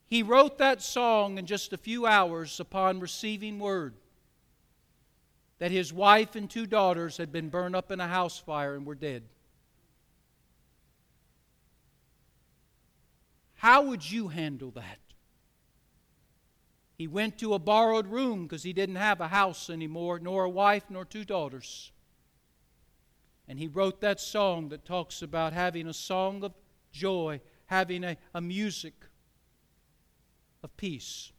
He 0.06 0.22
wrote 0.22 0.58
that 0.58 0.82
song 0.82 1.36
in 1.36 1.46
just 1.46 1.72
a 1.72 1.76
few 1.76 2.06
hours 2.06 2.60
upon 2.60 3.00
receiving 3.00 3.58
word 3.58 3.94
that 5.58 5.70
his 5.70 5.92
wife 5.92 6.36
and 6.36 6.48
two 6.48 6.66
daughters 6.66 7.16
had 7.16 7.32
been 7.32 7.48
burned 7.48 7.74
up 7.74 7.90
in 7.90 8.00
a 8.00 8.06
house 8.06 8.38
fire 8.38 8.74
and 8.74 8.86
were 8.86 8.94
dead. 8.94 9.24
How 13.54 13.82
would 13.82 14.08
you 14.08 14.28
handle 14.28 14.70
that? 14.72 14.98
He 16.96 17.08
went 17.08 17.38
to 17.38 17.54
a 17.54 17.58
borrowed 17.58 18.06
room 18.06 18.44
because 18.44 18.62
he 18.62 18.72
didn't 18.72 18.96
have 18.96 19.20
a 19.20 19.28
house 19.28 19.68
anymore, 19.68 20.18
nor 20.20 20.44
a 20.44 20.50
wife, 20.50 20.84
nor 20.90 21.04
two 21.04 21.24
daughters. 21.24 21.92
And 23.48 23.58
he 23.58 23.66
wrote 23.66 24.00
that 24.00 24.20
song 24.20 24.68
that 24.68 24.84
talks 24.84 25.22
about 25.22 25.52
having 25.52 25.88
a 25.88 25.92
song 25.92 26.44
of 26.44 26.54
joy, 26.92 27.40
having 27.66 28.04
a, 28.04 28.16
a 28.34 28.40
music 28.40 28.94
of 30.62 30.76
peace 30.76 31.32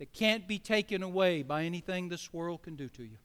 that 0.00 0.12
can't 0.12 0.48
be 0.48 0.58
taken 0.58 1.04
away 1.04 1.42
by 1.42 1.62
anything 1.62 2.08
this 2.08 2.32
world 2.32 2.62
can 2.62 2.74
do 2.74 2.88
to 2.88 3.04
you. 3.04 3.18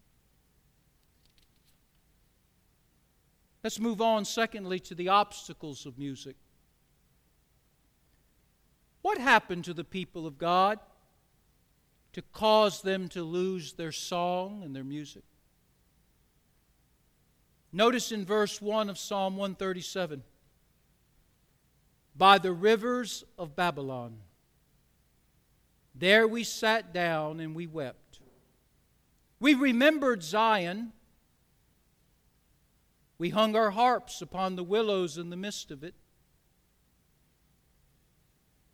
Let's 3.63 3.79
move 3.79 4.00
on, 4.00 4.25
secondly, 4.25 4.79
to 4.82 4.94
the 4.94 5.10
obstacles 5.10 5.88
of 5.88 5.98
music. 5.98 6.36
What 9.01 9.17
happened 9.17 9.65
to 9.65 9.74
the 9.74 9.84
people 9.84 10.27
of 10.27 10.38
God? 10.38 10.79
to 12.15 12.22
cause 12.32 12.82
them 12.82 13.10
to 13.10 13.22
lose 13.22 13.74
their 13.74 13.91
song 13.91 14.62
and 14.63 14.74
their 14.74 14.86
music. 14.86 15.24
Notice 17.74 18.13
in 18.13 18.24
verse 18.24 18.62
1 18.62 18.89
of 18.89 18.98
Psalm 18.98 19.36
137 19.36 20.24
By 22.16 22.38
the 22.38 22.53
rivers 22.53 23.25
of 23.38 23.53
Babylon, 23.53 24.20
there 25.98 26.27
we 26.27 26.44
sat 26.44 26.94
down 26.94 27.40
and 27.40 27.55
we 27.55 27.68
wept. 27.68 28.20
We 29.40 29.53
remembered 29.53 30.24
Zion. 30.24 30.92
We 33.18 33.29
hung 33.29 33.55
our 33.55 33.72
harps 33.72 34.22
upon 34.22 34.55
the 34.55 34.64
willows 34.64 35.18
in 35.18 35.29
the 35.29 35.38
midst 35.38 35.72
of 35.72 35.84
it. 35.84 35.94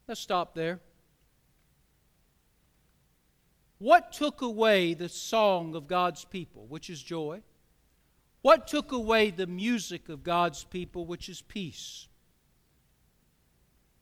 Let's 0.07 0.21
stop 0.21 0.55
there. 0.55 0.79
What 3.77 4.12
took 4.12 4.41
away 4.41 4.93
the 4.93 5.10
song 5.10 5.75
of 5.75 5.88
God's 5.88 6.25
people, 6.25 6.65
which 6.67 6.89
is 6.89 7.01
joy? 7.01 7.41
What 8.41 8.67
took 8.67 8.91
away 8.91 9.29
the 9.29 9.47
music 9.47 10.10
of 10.10 10.23
God's 10.23 10.63
people, 10.63 11.05
which 11.05 11.29
is 11.29 11.41
peace? 11.41 12.07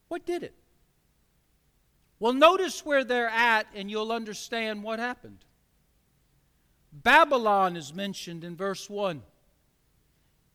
What 0.08 0.26
did 0.26 0.44
it? 0.44 0.54
Well, 2.20 2.34
notice 2.34 2.86
where 2.86 3.04
they're 3.04 3.30
at, 3.30 3.68
and 3.74 3.90
you'll 3.90 4.12
understand 4.12 4.84
what 4.84 5.00
happened. 5.00 5.40
Babylon 6.92 7.78
is 7.78 7.94
mentioned 7.94 8.44
in 8.44 8.56
verse 8.56 8.90
1. 8.90 9.22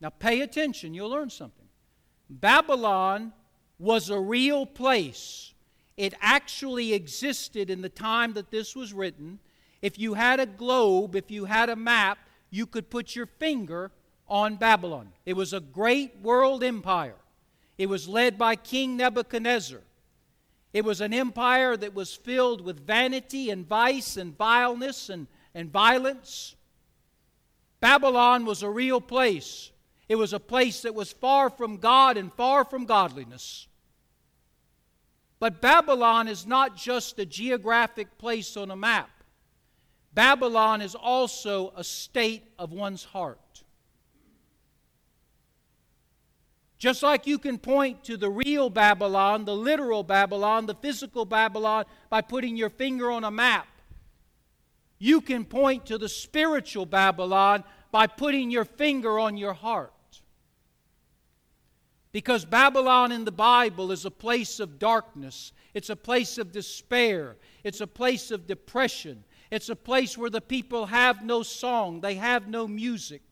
Now, 0.00 0.10
pay 0.10 0.40
attention, 0.42 0.92
you'll 0.92 1.10
learn 1.10 1.30
something. 1.30 1.66
Babylon 2.28 3.32
was 3.78 4.10
a 4.10 4.18
real 4.18 4.66
place 4.66 5.54
it 5.96 6.14
actually 6.20 6.92
existed 6.92 7.70
in 7.70 7.80
the 7.80 7.88
time 7.88 8.32
that 8.32 8.50
this 8.50 8.74
was 8.74 8.92
written. 8.92 9.38
If 9.80 9.98
you 9.98 10.14
had 10.14 10.40
a 10.40 10.46
globe, 10.46 11.14
if 11.14 11.30
you 11.30 11.44
had 11.44 11.68
a 11.68 11.76
map, 11.76 12.18
you 12.50 12.66
could 12.66 12.90
put 12.90 13.14
your 13.14 13.26
finger 13.26 13.92
on 14.28 14.56
Babylon. 14.56 15.12
It 15.24 15.34
was 15.34 15.52
a 15.52 15.60
great 15.60 16.16
world 16.20 16.64
empire. 16.64 17.16
It 17.78 17.86
was 17.86 18.08
led 18.08 18.38
by 18.38 18.56
King 18.56 18.96
Nebuchadnezzar. 18.96 19.80
It 20.74 20.84
was 20.84 21.00
an 21.00 21.14
empire 21.14 21.76
that 21.76 21.94
was 21.94 22.14
filled 22.14 22.60
with 22.60 22.84
vanity 22.84 23.48
and 23.48 23.66
vice 23.66 24.16
and 24.16 24.36
vileness 24.36 25.08
and, 25.08 25.28
and 25.54 25.70
violence. 25.70 26.56
Babylon 27.78 28.44
was 28.44 28.64
a 28.64 28.68
real 28.68 29.00
place. 29.00 29.70
It 30.08 30.16
was 30.16 30.32
a 30.32 30.40
place 30.40 30.82
that 30.82 30.94
was 30.94 31.12
far 31.12 31.48
from 31.48 31.76
God 31.76 32.16
and 32.16 32.32
far 32.34 32.64
from 32.64 32.86
godliness. 32.86 33.68
But 35.38 35.60
Babylon 35.60 36.26
is 36.26 36.44
not 36.44 36.76
just 36.76 37.20
a 37.20 37.26
geographic 37.26 38.18
place 38.18 38.56
on 38.56 38.72
a 38.72 38.76
map, 38.76 39.10
Babylon 40.12 40.82
is 40.82 40.96
also 40.96 41.72
a 41.76 41.84
state 41.84 42.44
of 42.58 42.72
one's 42.72 43.04
heart. 43.04 43.38
Just 46.84 47.02
like 47.02 47.26
you 47.26 47.38
can 47.38 47.56
point 47.56 48.04
to 48.04 48.18
the 48.18 48.28
real 48.28 48.68
Babylon, 48.68 49.46
the 49.46 49.56
literal 49.56 50.02
Babylon, 50.02 50.66
the 50.66 50.74
physical 50.74 51.24
Babylon 51.24 51.86
by 52.10 52.20
putting 52.20 52.58
your 52.58 52.68
finger 52.68 53.10
on 53.10 53.24
a 53.24 53.30
map, 53.30 53.66
you 54.98 55.22
can 55.22 55.46
point 55.46 55.86
to 55.86 55.96
the 55.96 56.10
spiritual 56.10 56.84
Babylon 56.84 57.64
by 57.90 58.06
putting 58.06 58.50
your 58.50 58.66
finger 58.66 59.18
on 59.18 59.38
your 59.38 59.54
heart. 59.54 59.94
Because 62.12 62.44
Babylon 62.44 63.12
in 63.12 63.24
the 63.24 63.32
Bible 63.32 63.90
is 63.90 64.04
a 64.04 64.10
place 64.10 64.60
of 64.60 64.78
darkness, 64.78 65.52
it's 65.72 65.88
a 65.88 65.96
place 65.96 66.36
of 66.36 66.52
despair, 66.52 67.36
it's 67.62 67.80
a 67.80 67.86
place 67.86 68.30
of 68.30 68.46
depression, 68.46 69.24
it's 69.50 69.70
a 69.70 69.76
place 69.76 70.18
where 70.18 70.28
the 70.28 70.42
people 70.42 70.84
have 70.84 71.24
no 71.24 71.42
song, 71.42 72.02
they 72.02 72.16
have 72.16 72.46
no 72.46 72.68
music. 72.68 73.22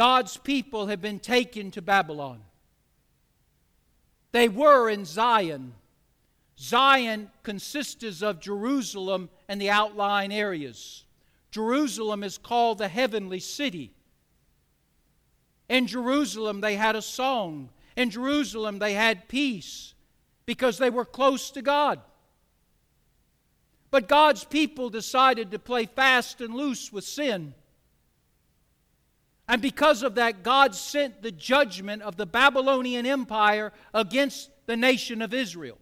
God's 0.00 0.38
people 0.38 0.86
have 0.86 1.02
been 1.02 1.18
taken 1.18 1.70
to 1.72 1.82
Babylon. 1.82 2.40
They 4.32 4.48
were 4.48 4.88
in 4.88 5.04
Zion. 5.04 5.74
Zion 6.58 7.30
consists 7.42 8.22
of 8.22 8.40
Jerusalem 8.40 9.28
and 9.46 9.60
the 9.60 9.68
outlying 9.68 10.32
areas. 10.32 11.04
Jerusalem 11.50 12.24
is 12.24 12.38
called 12.38 12.78
the 12.78 12.88
heavenly 12.88 13.40
city. 13.40 13.92
In 15.68 15.86
Jerusalem, 15.86 16.62
they 16.62 16.76
had 16.76 16.96
a 16.96 17.02
song. 17.02 17.68
In 17.94 18.08
Jerusalem, 18.08 18.78
they 18.78 18.94
had 18.94 19.28
peace 19.28 19.92
because 20.46 20.78
they 20.78 20.88
were 20.88 21.04
close 21.04 21.50
to 21.50 21.60
God. 21.60 22.00
But 23.90 24.08
God's 24.08 24.44
people 24.44 24.88
decided 24.88 25.50
to 25.50 25.58
play 25.58 25.84
fast 25.84 26.40
and 26.40 26.54
loose 26.54 26.90
with 26.90 27.04
sin. 27.04 27.52
And 29.50 29.60
because 29.60 30.04
of 30.04 30.14
that, 30.14 30.44
God 30.44 30.76
sent 30.76 31.22
the 31.22 31.32
judgment 31.32 32.02
of 32.02 32.14
the 32.14 32.24
Babylonian 32.24 33.04
Empire 33.04 33.72
against 33.92 34.48
the 34.66 34.76
nation 34.76 35.20
of 35.20 35.34
Israel. 35.34 35.76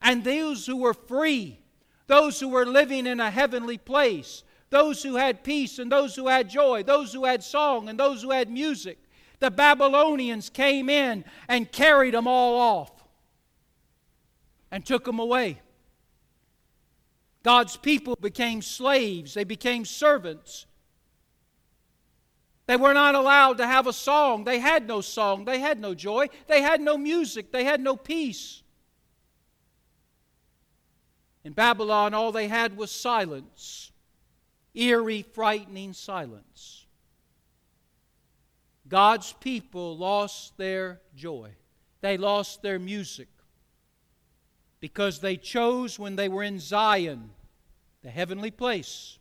And 0.00 0.24
those 0.24 0.64
who 0.64 0.78
were 0.78 0.94
free, 0.94 1.58
those 2.06 2.40
who 2.40 2.48
were 2.48 2.64
living 2.64 3.06
in 3.06 3.20
a 3.20 3.30
heavenly 3.30 3.76
place, 3.76 4.44
those 4.70 5.02
who 5.02 5.16
had 5.16 5.44
peace 5.44 5.78
and 5.78 5.92
those 5.92 6.16
who 6.16 6.26
had 6.26 6.48
joy, 6.48 6.82
those 6.82 7.12
who 7.12 7.26
had 7.26 7.44
song 7.44 7.90
and 7.90 8.00
those 8.00 8.22
who 8.22 8.30
had 8.30 8.48
music. 8.50 8.96
The 9.40 9.50
Babylonians 9.50 10.48
came 10.48 10.88
in 10.88 11.26
and 11.48 11.70
carried 11.70 12.14
them 12.14 12.26
all 12.26 12.58
off 12.58 12.92
and 14.70 14.86
took 14.86 15.04
them 15.04 15.18
away. 15.18 15.60
God's 17.42 17.76
people 17.76 18.16
became 18.18 18.62
slaves, 18.62 19.34
they 19.34 19.44
became 19.44 19.84
servants. 19.84 20.64
They 22.72 22.76
were 22.76 22.94
not 22.94 23.14
allowed 23.14 23.58
to 23.58 23.66
have 23.66 23.86
a 23.86 23.92
song. 23.92 24.44
They 24.44 24.58
had 24.58 24.88
no 24.88 25.02
song. 25.02 25.44
They 25.44 25.58
had 25.58 25.78
no 25.78 25.92
joy. 25.92 26.30
They 26.46 26.62
had 26.62 26.80
no 26.80 26.96
music. 26.96 27.52
They 27.52 27.64
had 27.64 27.82
no 27.82 27.96
peace. 27.96 28.62
In 31.44 31.52
Babylon, 31.52 32.14
all 32.14 32.32
they 32.32 32.48
had 32.48 32.74
was 32.74 32.90
silence 32.90 33.92
eerie, 34.72 35.20
frightening 35.20 35.92
silence. 35.92 36.86
God's 38.88 39.34
people 39.34 39.98
lost 39.98 40.56
their 40.56 41.02
joy, 41.14 41.50
they 42.00 42.16
lost 42.16 42.62
their 42.62 42.78
music 42.78 43.28
because 44.80 45.20
they 45.20 45.36
chose 45.36 45.98
when 45.98 46.16
they 46.16 46.30
were 46.30 46.42
in 46.42 46.58
Zion, 46.58 47.32
the 48.00 48.08
heavenly 48.08 48.50
place, 48.50 49.18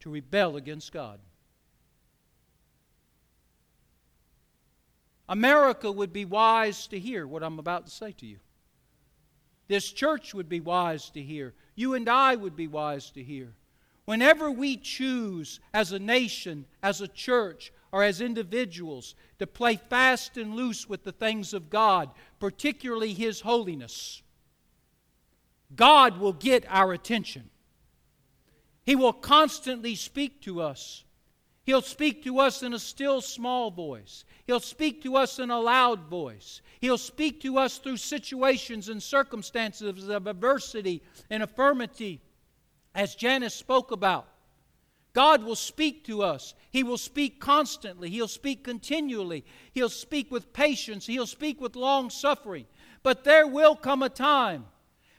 to 0.00 0.08
rebel 0.08 0.56
against 0.56 0.92
God. 0.92 1.20
America 5.28 5.90
would 5.92 6.12
be 6.12 6.24
wise 6.24 6.86
to 6.88 6.98
hear 6.98 7.26
what 7.26 7.42
I'm 7.42 7.58
about 7.58 7.86
to 7.86 7.92
say 7.92 8.12
to 8.12 8.26
you. 8.26 8.38
This 9.68 9.92
church 9.92 10.32
would 10.32 10.48
be 10.48 10.60
wise 10.60 11.10
to 11.10 11.22
hear. 11.22 11.54
You 11.74 11.94
and 11.94 12.08
I 12.08 12.34
would 12.34 12.56
be 12.56 12.66
wise 12.66 13.10
to 13.10 13.22
hear. 13.22 13.52
Whenever 14.06 14.50
we 14.50 14.76
choose 14.76 15.60
as 15.74 15.92
a 15.92 15.98
nation, 15.98 16.64
as 16.82 17.02
a 17.02 17.08
church, 17.08 17.72
or 17.92 18.02
as 18.02 18.20
individuals 18.20 19.14
to 19.38 19.46
play 19.46 19.76
fast 19.76 20.36
and 20.36 20.54
loose 20.54 20.88
with 20.88 21.04
the 21.04 21.12
things 21.12 21.54
of 21.54 21.70
God, 21.70 22.10
particularly 22.38 23.12
His 23.12 23.42
holiness, 23.42 24.22
God 25.74 26.18
will 26.18 26.32
get 26.32 26.64
our 26.68 26.92
attention. 26.92 27.50
He 28.84 28.96
will 28.96 29.12
constantly 29.12 29.94
speak 29.94 30.40
to 30.42 30.62
us. 30.62 31.04
He'll 31.68 31.82
speak 31.82 32.24
to 32.24 32.38
us 32.38 32.62
in 32.62 32.72
a 32.72 32.78
still 32.78 33.20
small 33.20 33.70
voice. 33.70 34.24
He'll 34.46 34.58
speak 34.58 35.02
to 35.02 35.16
us 35.16 35.38
in 35.38 35.50
a 35.50 35.60
loud 35.60 36.08
voice. 36.08 36.62
He'll 36.80 36.96
speak 36.96 37.42
to 37.42 37.58
us 37.58 37.76
through 37.76 37.98
situations 37.98 38.88
and 38.88 39.02
circumstances 39.02 40.08
of 40.08 40.26
adversity 40.26 41.02
and 41.28 41.42
affirmity, 41.42 42.20
as 42.94 43.14
Janice 43.14 43.52
spoke 43.52 43.90
about. 43.90 44.28
God 45.12 45.44
will 45.44 45.54
speak 45.54 46.06
to 46.06 46.22
us. 46.22 46.54
He 46.70 46.82
will 46.82 46.96
speak 46.96 47.38
constantly. 47.38 48.08
He'll 48.08 48.28
speak 48.28 48.64
continually. 48.64 49.44
He'll 49.72 49.90
speak 49.90 50.30
with 50.30 50.54
patience. 50.54 51.06
He'll 51.06 51.26
speak 51.26 51.60
with 51.60 51.76
long 51.76 52.08
suffering. 52.08 52.64
But 53.02 53.24
there 53.24 53.46
will 53.46 53.76
come 53.76 54.02
a 54.02 54.08
time 54.08 54.64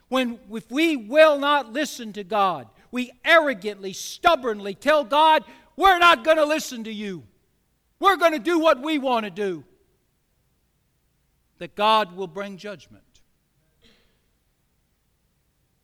when, 0.07 0.39
if 0.51 0.71
we 0.71 0.95
will 0.95 1.37
not 1.37 1.71
listen 1.73 2.11
to 2.13 2.23
God, 2.23 2.67
we 2.91 3.11
arrogantly, 3.23 3.93
stubbornly 3.93 4.73
tell 4.73 5.03
God, 5.03 5.43
we're 5.79 5.97
not 5.97 6.25
going 6.25 6.35
to 6.35 6.43
listen 6.43 6.83
to 6.83 6.91
you. 6.91 7.23
We're 8.01 8.17
going 8.17 8.33
to 8.33 8.39
do 8.39 8.59
what 8.59 8.83
we 8.83 8.97
want 8.97 9.23
to 9.23 9.29
do. 9.29 9.63
That 11.59 11.73
God 11.73 12.17
will 12.17 12.27
bring 12.27 12.57
judgment. 12.57 13.03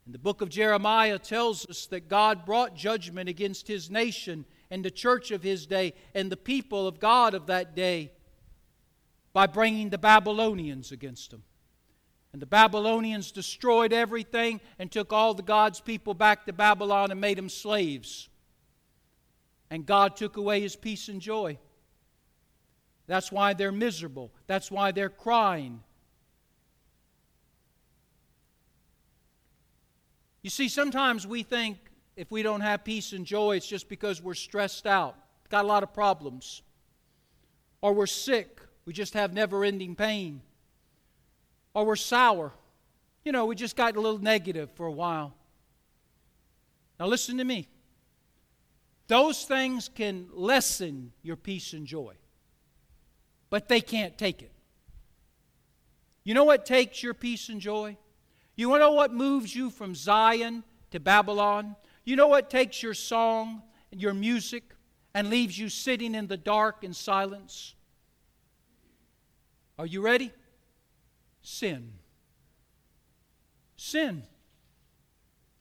And 0.03 0.13
the 0.13 0.19
book 0.19 0.41
of 0.41 0.49
Jeremiah 0.49 1.17
tells 1.17 1.65
us 1.67 1.85
that 1.87 2.09
God 2.09 2.45
brought 2.45 2.75
judgment 2.75 3.29
against 3.29 3.69
his 3.69 3.89
nation 3.89 4.43
and 4.69 4.83
the 4.83 4.91
church 4.91 5.31
of 5.31 5.41
his 5.41 5.65
day 5.65 5.93
and 6.13 6.29
the 6.29 6.35
people 6.35 6.89
of 6.89 6.99
God 6.99 7.33
of 7.33 7.45
that 7.45 7.73
day 7.73 8.11
by 9.31 9.47
bringing 9.47 9.91
the 9.91 9.97
Babylonians 9.97 10.91
against 10.91 11.31
them. 11.31 11.43
And 12.33 12.41
the 12.41 12.45
Babylonians 12.45 13.31
destroyed 13.31 13.93
everything 13.93 14.59
and 14.77 14.91
took 14.91 15.13
all 15.13 15.33
the 15.33 15.41
God's 15.41 15.79
people 15.79 16.13
back 16.13 16.45
to 16.47 16.53
Babylon 16.53 17.11
and 17.11 17.21
made 17.21 17.37
them 17.37 17.47
slaves 17.47 18.27
and 19.69 19.85
God 19.85 20.15
took 20.15 20.37
away 20.37 20.61
his 20.61 20.75
peace 20.75 21.07
and 21.07 21.21
joy. 21.21 21.57
That's 23.07 23.31
why 23.31 23.53
they're 23.53 23.71
miserable. 23.71 24.31
That's 24.47 24.71
why 24.71 24.91
they're 24.91 25.09
crying. 25.09 25.81
You 30.41 30.49
see, 30.49 30.69
sometimes 30.69 31.25
we 31.25 31.43
think 31.43 31.77
if 32.15 32.31
we 32.31 32.43
don't 32.43 32.61
have 32.61 32.83
peace 32.83 33.13
and 33.13 33.25
joy, 33.25 33.57
it's 33.57 33.67
just 33.67 33.89
because 33.89 34.21
we're 34.21 34.35
stressed 34.35 34.85
out, 34.85 35.15
got 35.49 35.65
a 35.65 35.67
lot 35.67 35.83
of 35.83 35.93
problems, 35.93 36.61
or 37.81 37.93
we're 37.93 38.05
sick, 38.05 38.61
we 38.85 38.93
just 38.93 39.13
have 39.15 39.33
never 39.33 39.63
ending 39.63 39.95
pain, 39.95 40.41
or 41.73 41.85
we're 41.85 41.95
sour. 41.95 42.53
You 43.23 43.31
know, 43.31 43.45
we 43.45 43.55
just 43.55 43.75
got 43.75 43.95
a 43.95 44.01
little 44.01 44.19
negative 44.19 44.69
for 44.75 44.85
a 44.85 44.91
while. 44.91 45.33
Now, 46.99 47.07
listen 47.07 47.37
to 47.39 47.43
me. 47.43 47.67
Those 49.07 49.43
things 49.43 49.89
can 49.93 50.27
lessen 50.33 51.11
your 51.21 51.35
peace 51.35 51.73
and 51.73 51.85
joy, 51.85 52.15
but 53.49 53.67
they 53.67 53.81
can't 53.81 54.17
take 54.17 54.41
it. 54.41 54.51
You 56.23 56.33
know 56.33 56.43
what 56.43 56.65
takes 56.65 57.03
your 57.03 57.13
peace 57.13 57.49
and 57.49 57.61
joy? 57.61 57.97
You 58.55 58.77
know 58.79 58.93
what 58.93 59.13
moves 59.13 59.55
you 59.55 59.69
from 59.69 59.93
Zion 59.93 60.63
to 60.91 60.99
Babylon? 60.99 61.75
You 62.03 62.15
know 62.15 62.27
what 62.27 62.49
takes 62.49 62.81
your 62.81 62.95
song 62.95 63.61
and 63.91 64.01
your 64.01 64.13
music 64.13 64.63
and 65.13 65.29
leaves 65.29 65.57
you 65.57 65.69
sitting 65.69 66.15
in 66.15 66.25
the 66.27 66.37
dark 66.37 66.83
in 66.83 66.93
silence? 66.93 67.75
Are 69.77 69.85
you 69.85 70.01
ready? 70.01 70.31
Sin. 71.43 71.91
Sin 73.77 74.23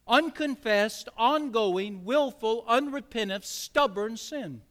unconfessed, 0.07 1.09
ongoing, 1.17 2.05
willful, 2.05 2.65
unrepentant, 2.69 3.45
stubborn 3.45 4.17
sin. 4.17 4.63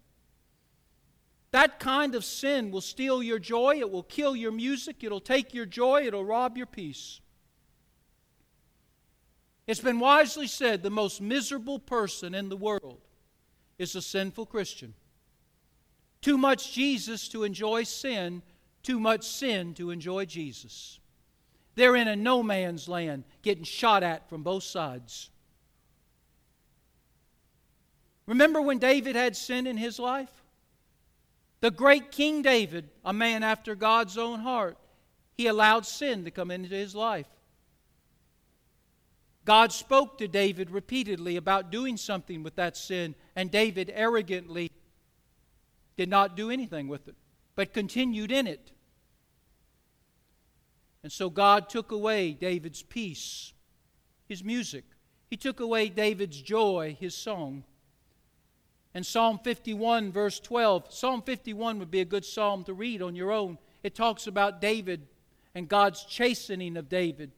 That 1.51 1.79
kind 1.79 2.15
of 2.15 2.25
sin 2.25 2.71
will 2.71 2.81
steal 2.81 3.21
your 3.21 3.39
joy, 3.39 3.77
it 3.77 3.91
will 3.91 4.03
kill 4.03 4.35
your 4.35 4.51
music, 4.51 5.03
it'll 5.03 5.19
take 5.19 5.53
your 5.53 5.65
joy, 5.65 6.07
it'll 6.07 6.25
rob 6.25 6.57
your 6.57 6.65
peace. 6.65 7.21
It's 9.65 9.79
been 9.79 9.99
wisely 9.99 10.47
said 10.47 10.83
the 10.83 10.89
most 10.89 11.21
miserable 11.21 11.79
person 11.79 12.33
in 12.33 12.49
the 12.49 12.57
world 12.57 13.01
is 13.77 13.95
a 13.95 14.01
sinful 14.01 14.47
Christian. 14.47 14.93
Too 16.21 16.37
much 16.37 16.73
Jesus 16.73 17.27
to 17.29 17.43
enjoy 17.43 17.83
sin, 17.83 18.41
too 18.81 18.99
much 18.99 19.23
sin 19.23 19.73
to 19.75 19.91
enjoy 19.91 20.25
Jesus. 20.25 20.99
They're 21.75 21.95
in 21.95 22.07
a 22.07 22.15
no 22.15 22.43
man's 22.43 22.87
land, 22.87 23.23
getting 23.41 23.63
shot 23.63 24.03
at 24.03 24.29
from 24.29 24.43
both 24.43 24.63
sides. 24.63 25.29
Remember 28.25 28.61
when 28.61 28.79
David 28.79 29.15
had 29.15 29.35
sin 29.35 29.67
in 29.67 29.77
his 29.77 29.99
life? 29.99 30.29
The 31.61 31.71
great 31.71 32.11
King 32.11 32.41
David, 32.41 32.89
a 33.05 33.13
man 33.13 33.41
after 33.41 33.73
God's 33.73 34.17
own 34.17 34.41
heart, 34.41 34.77
he 35.35 35.47
allowed 35.47 35.85
sin 35.85 36.25
to 36.25 36.31
come 36.31 36.51
into 36.51 36.75
his 36.75 36.93
life. 36.93 37.27
God 39.45 39.71
spoke 39.71 40.17
to 40.17 40.27
David 40.27 40.71
repeatedly 40.71 41.37
about 41.37 41.71
doing 41.71 41.95
something 41.95 42.43
with 42.43 42.55
that 42.55 42.75
sin, 42.75 43.15
and 43.33 43.49
David 43.49 43.91
arrogantly 43.93 44.71
did 45.95 46.09
not 46.09 46.35
do 46.35 46.49
anything 46.49 46.87
with 46.89 47.07
it, 47.07 47.15
but 47.55 47.73
continued 47.73 48.31
in 48.31 48.45
it. 48.45 48.72
And 51.03 51.11
so 51.11 51.29
God 51.29 51.69
took 51.69 51.91
away 51.91 52.31
David's 52.31 52.81
peace, 52.81 53.51
his 54.27 54.43
music. 54.43 54.85
He 55.29 55.37
took 55.37 55.59
away 55.59 55.89
David's 55.89 56.41
joy, 56.41 56.97
his 56.99 57.13
song. 57.13 57.65
And 58.93 59.05
Psalm 59.05 59.39
51, 59.43 60.11
verse 60.11 60.39
12, 60.39 60.93
Psalm 60.93 61.21
51 61.21 61.79
would 61.79 61.91
be 61.91 62.01
a 62.01 62.05
good 62.05 62.23
psalm 62.23 62.63
to 62.65 62.73
read 62.73 63.01
on 63.01 63.15
your 63.15 63.31
own. 63.31 63.57
It 63.81 63.95
talks 63.95 64.27
about 64.27 64.61
David 64.61 65.07
and 65.55 65.67
God's 65.67 66.05
chastening 66.05 66.77
of 66.77 66.89
David. 66.89 67.31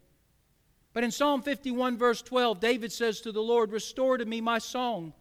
But 0.93 1.04
in 1.04 1.12
Psalm 1.12 1.41
51, 1.41 1.97
verse 1.97 2.21
12, 2.21 2.60
David 2.60 2.91
says 2.91 3.19
to 3.21 3.32
the 3.32 3.41
Lord, 3.41 3.71
Restore 3.71 4.17
to 4.17 4.25
me 4.25 4.41
my 4.41 4.60
song, 4.60 5.13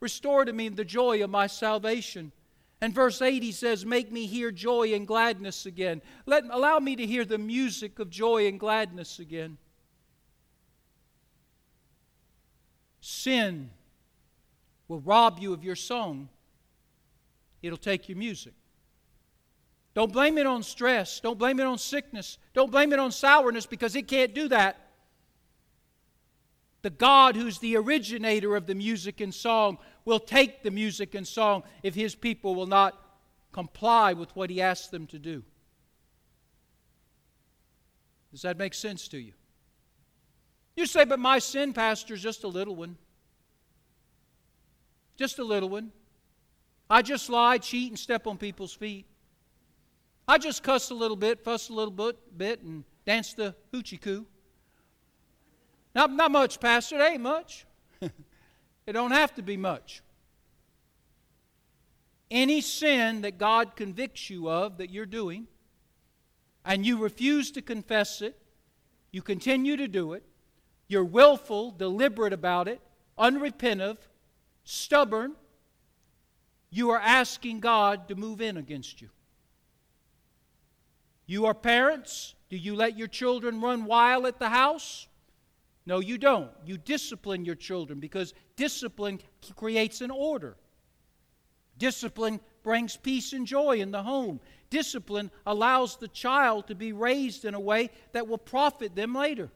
restore 0.00 0.44
to 0.44 0.52
me 0.52 0.68
the 0.68 0.84
joy 0.84 1.22
of 1.24 1.30
my 1.30 1.46
salvation. 1.46 2.32
And 2.80 2.94
verse 2.94 3.22
8 3.22 3.42
he 3.42 3.52
says, 3.52 3.86
Make 3.86 4.12
me 4.12 4.26
hear 4.26 4.50
joy 4.50 4.92
and 4.94 5.06
gladness 5.06 5.66
again. 5.66 6.02
Let, 6.26 6.44
allow 6.50 6.78
me 6.78 6.96
to 6.96 7.06
hear 7.06 7.24
the 7.24 7.38
music 7.38 7.98
of 7.98 8.10
joy 8.10 8.46
and 8.46 8.60
gladness 8.60 9.18
again. 9.18 9.56
Sin 13.00 13.70
will 14.88 15.00
rob 15.00 15.38
you 15.38 15.52
of 15.52 15.64
your 15.64 15.76
song, 15.76 16.28
it'll 17.62 17.78
take 17.78 18.08
your 18.08 18.18
music. 18.18 18.52
Don't 19.94 20.12
blame 20.12 20.36
it 20.36 20.44
on 20.44 20.62
stress. 20.62 21.20
Don't 21.20 21.38
blame 21.38 21.58
it 21.58 21.64
on 21.64 21.78
sickness. 21.78 22.36
Don't 22.52 22.70
blame 22.70 22.92
it 22.92 22.98
on 22.98 23.10
sourness 23.10 23.64
because 23.64 23.96
it 23.96 24.06
can't 24.06 24.34
do 24.34 24.46
that. 24.48 24.90
The 26.82 26.90
God 26.90 27.34
who's 27.34 27.58
the 27.60 27.78
originator 27.78 28.56
of 28.56 28.66
the 28.66 28.74
music 28.74 29.22
and 29.22 29.34
song 29.34 29.78
will 30.06 30.20
take 30.20 30.62
the 30.62 30.70
music 30.70 31.14
and 31.14 31.28
song 31.28 31.62
if 31.82 31.94
his 31.94 32.14
people 32.14 32.54
will 32.54 32.66
not 32.66 32.98
comply 33.52 34.14
with 34.14 34.34
what 34.34 34.48
he 34.48 34.62
asks 34.62 34.86
them 34.86 35.06
to 35.08 35.18
do. 35.18 35.42
Does 38.32 38.42
that 38.42 38.56
make 38.56 38.72
sense 38.72 39.08
to 39.08 39.18
you? 39.18 39.32
You 40.76 40.86
say, 40.86 41.04
but 41.04 41.18
my 41.18 41.38
sin, 41.38 41.72
Pastor, 41.72 42.14
is 42.14 42.22
just 42.22 42.44
a 42.44 42.48
little 42.48 42.76
one. 42.76 42.96
Just 45.16 45.38
a 45.38 45.44
little 45.44 45.68
one. 45.68 45.90
I 46.88 47.02
just 47.02 47.28
lie, 47.28 47.58
cheat, 47.58 47.90
and 47.90 47.98
step 47.98 48.26
on 48.26 48.36
people's 48.36 48.74
feet. 48.74 49.06
I 50.28 50.38
just 50.38 50.62
cuss 50.62 50.90
a 50.90 50.94
little 50.94 51.16
bit, 51.16 51.42
fuss 51.42 51.68
a 51.68 51.72
little 51.72 51.92
bit, 51.92 52.16
bit 52.36 52.62
and 52.62 52.84
dance 53.06 53.32
the 53.32 53.54
hoochie 53.72 54.00
coo. 54.00 54.26
Not, 55.94 56.12
not 56.12 56.30
much, 56.30 56.60
Pastor. 56.60 56.96
It 57.00 57.12
ain't 57.12 57.22
much. 57.22 57.64
it 58.86 58.92
don't 58.92 59.10
have 59.10 59.34
to 59.34 59.42
be 59.42 59.56
much. 59.56 60.02
Any 62.30 62.60
sin 62.60 63.22
that 63.22 63.38
God 63.38 63.76
convicts 63.76 64.30
you 64.30 64.48
of 64.48 64.78
that 64.78 64.90
you're 64.90 65.06
doing, 65.06 65.46
and 66.64 66.84
you 66.84 66.98
refuse 66.98 67.50
to 67.52 67.62
confess 67.62 68.20
it, 68.20 68.36
you 69.12 69.22
continue 69.22 69.76
to 69.76 69.88
do 69.88 70.12
it, 70.12 70.24
you're 70.88 71.04
willful, 71.04 71.70
deliberate 71.70 72.32
about 72.32 72.68
it, 72.68 72.80
unrepentive, 73.18 73.98
stubborn, 74.64 75.34
you 76.70 76.90
are 76.90 77.00
asking 77.00 77.60
God 77.60 78.08
to 78.08 78.14
move 78.14 78.40
in 78.40 78.56
against 78.56 79.00
you. 79.00 79.08
You 81.26 81.46
are 81.46 81.54
parents. 81.54 82.34
Do 82.48 82.56
you 82.56 82.76
let 82.76 82.96
your 82.96 83.08
children 83.08 83.60
run 83.60 83.84
wild 83.84 84.26
at 84.26 84.38
the 84.38 84.48
house? 84.48 85.08
No, 85.86 86.00
you 86.00 86.18
don't. 86.18 86.50
You 86.64 86.76
discipline 86.76 87.44
your 87.44 87.54
children 87.54 88.00
because 88.00 88.34
discipline 88.56 89.20
creates 89.54 90.00
an 90.00 90.10
order. 90.10 90.56
Discipline 91.78 92.40
brings 92.64 92.96
peace 92.96 93.32
and 93.32 93.46
joy 93.46 93.76
in 93.76 93.92
the 93.92 94.02
home. 94.02 94.40
Discipline 94.68 95.30
allows 95.46 95.96
the 95.96 96.08
child 96.08 96.66
to 96.66 96.74
be 96.74 96.92
raised 96.92 97.44
in 97.44 97.54
a 97.54 97.60
way 97.60 97.90
that 98.12 98.26
will 98.26 98.38
profit 98.38 98.96
them 98.96 99.14
later. 99.14 99.50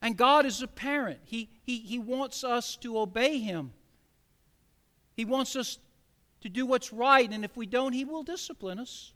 And 0.00 0.16
God 0.16 0.46
is 0.46 0.62
a 0.62 0.68
parent. 0.68 1.20
He, 1.24 1.50
he, 1.62 1.78
he 1.78 1.98
wants 1.98 2.44
us 2.44 2.76
to 2.76 2.98
obey 2.98 3.38
Him. 3.38 3.72
He 5.14 5.24
wants 5.24 5.56
us 5.56 5.78
to 6.42 6.48
do 6.48 6.64
what's 6.64 6.92
right, 6.92 7.30
and 7.30 7.44
if 7.44 7.56
we 7.56 7.66
don't, 7.66 7.92
He 7.92 8.04
will 8.04 8.22
discipline 8.22 8.78
us. 8.78 9.12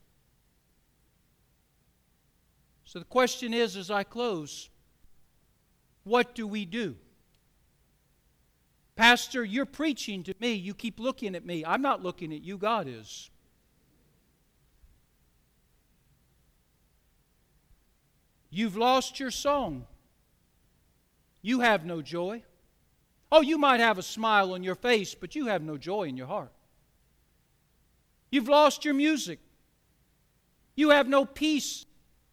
So 2.90 2.98
the 2.98 3.05
question 3.05 3.55
is 3.55 3.76
as 3.76 3.88
I 3.88 4.03
close, 4.03 4.68
what 6.03 6.35
do 6.35 6.44
we 6.44 6.64
do? 6.64 6.96
Pastor, 8.96 9.44
you're 9.44 9.64
preaching 9.64 10.24
to 10.24 10.35
me. 10.40 10.55
You 10.55 10.74
keep 10.74 10.98
looking 10.98 11.37
at 11.37 11.46
me. 11.46 11.64
I'm 11.64 11.83
not 11.83 12.03
looking 12.03 12.35
at 12.35 12.42
you, 12.42 12.59
God 12.59 12.88
is. 12.88 13.31
You've 18.50 18.76
lost 18.76 19.20
your 19.20 19.31
song. 19.31 19.87
You 21.42 21.61
have 21.61 21.87
no 21.87 22.03
joy. 22.03 22.42
Oh, 23.31 23.40
you 23.40 23.57
might 23.57 23.79
have 23.79 23.98
a 23.98 24.03
smile 24.03 24.53
on 24.53 24.64
your 24.64 24.74
face, 24.74 25.14
but 25.14 25.37
you 25.37 25.46
have 25.46 25.62
no 25.62 25.79
joy 25.79 26.09
in 26.09 26.16
your 26.16 26.26
heart. 26.26 26.50
You've 28.33 28.48
lost 28.48 28.85
your 28.85 28.94
music. 28.94 29.38
You 30.74 30.90
have 30.90 31.07
no 31.07 31.24
peace 31.24 31.87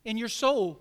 in 0.08 0.18
your 0.18 0.30
soul. 0.30 0.80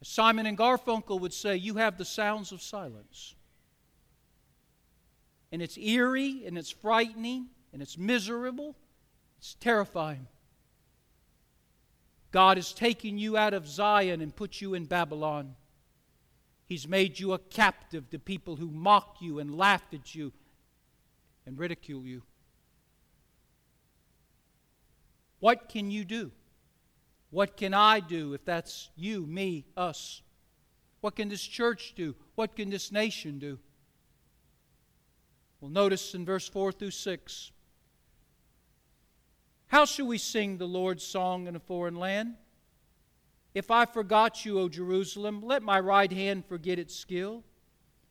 As 0.00 0.08
Simon 0.08 0.46
and 0.46 0.56
Garfunkel 0.56 1.20
would 1.20 1.34
say, 1.34 1.56
You 1.56 1.74
have 1.74 1.98
the 1.98 2.04
sounds 2.04 2.50
of 2.50 2.62
silence. 2.62 3.34
And 5.52 5.60
it's 5.60 5.76
eerie, 5.76 6.44
and 6.46 6.56
it's 6.56 6.70
frightening, 6.70 7.48
and 7.74 7.82
it's 7.82 7.98
miserable, 7.98 8.74
it's 9.38 9.54
terrifying. 9.60 10.26
God 12.32 12.56
has 12.56 12.72
taken 12.72 13.18
you 13.18 13.36
out 13.36 13.52
of 13.52 13.68
Zion 13.68 14.22
and 14.22 14.34
put 14.34 14.62
you 14.62 14.72
in 14.74 14.86
Babylon. 14.86 15.56
He's 16.64 16.88
made 16.88 17.20
you 17.20 17.34
a 17.34 17.38
captive 17.38 18.08
to 18.10 18.18
people 18.18 18.56
who 18.56 18.70
mock 18.70 19.18
you 19.20 19.38
and 19.40 19.54
laugh 19.54 19.84
at 19.92 20.14
you 20.14 20.32
and 21.44 21.58
ridicule 21.58 22.04
you. 22.04 22.22
What 25.40 25.68
can 25.68 25.90
you 25.90 26.04
do? 26.04 26.32
What 27.30 27.56
can 27.56 27.74
I 27.74 28.00
do 28.00 28.32
if 28.34 28.44
that's 28.44 28.90
you, 28.96 29.26
me, 29.26 29.66
us? 29.76 30.22
What 31.00 31.16
can 31.16 31.28
this 31.28 31.42
church 31.42 31.94
do? 31.96 32.14
What 32.34 32.56
can 32.56 32.70
this 32.70 32.90
nation 32.90 33.38
do? 33.38 33.58
Well, 35.60 35.70
notice 35.70 36.14
in 36.14 36.24
verse 36.24 36.48
4 36.48 36.72
through 36.72 36.90
6 36.92 37.52
how 39.68 39.84
shall 39.84 40.06
we 40.06 40.18
sing 40.18 40.58
the 40.58 40.66
Lord's 40.66 41.04
song 41.04 41.46
in 41.46 41.56
a 41.56 41.60
foreign 41.60 41.96
land? 41.96 42.36
If 43.52 43.70
I 43.70 43.84
forgot 43.84 44.44
you, 44.44 44.60
O 44.60 44.68
Jerusalem, 44.68 45.42
let 45.42 45.62
my 45.62 45.80
right 45.80 46.12
hand 46.12 46.44
forget 46.46 46.78
its 46.78 46.94
skill. 46.94 47.42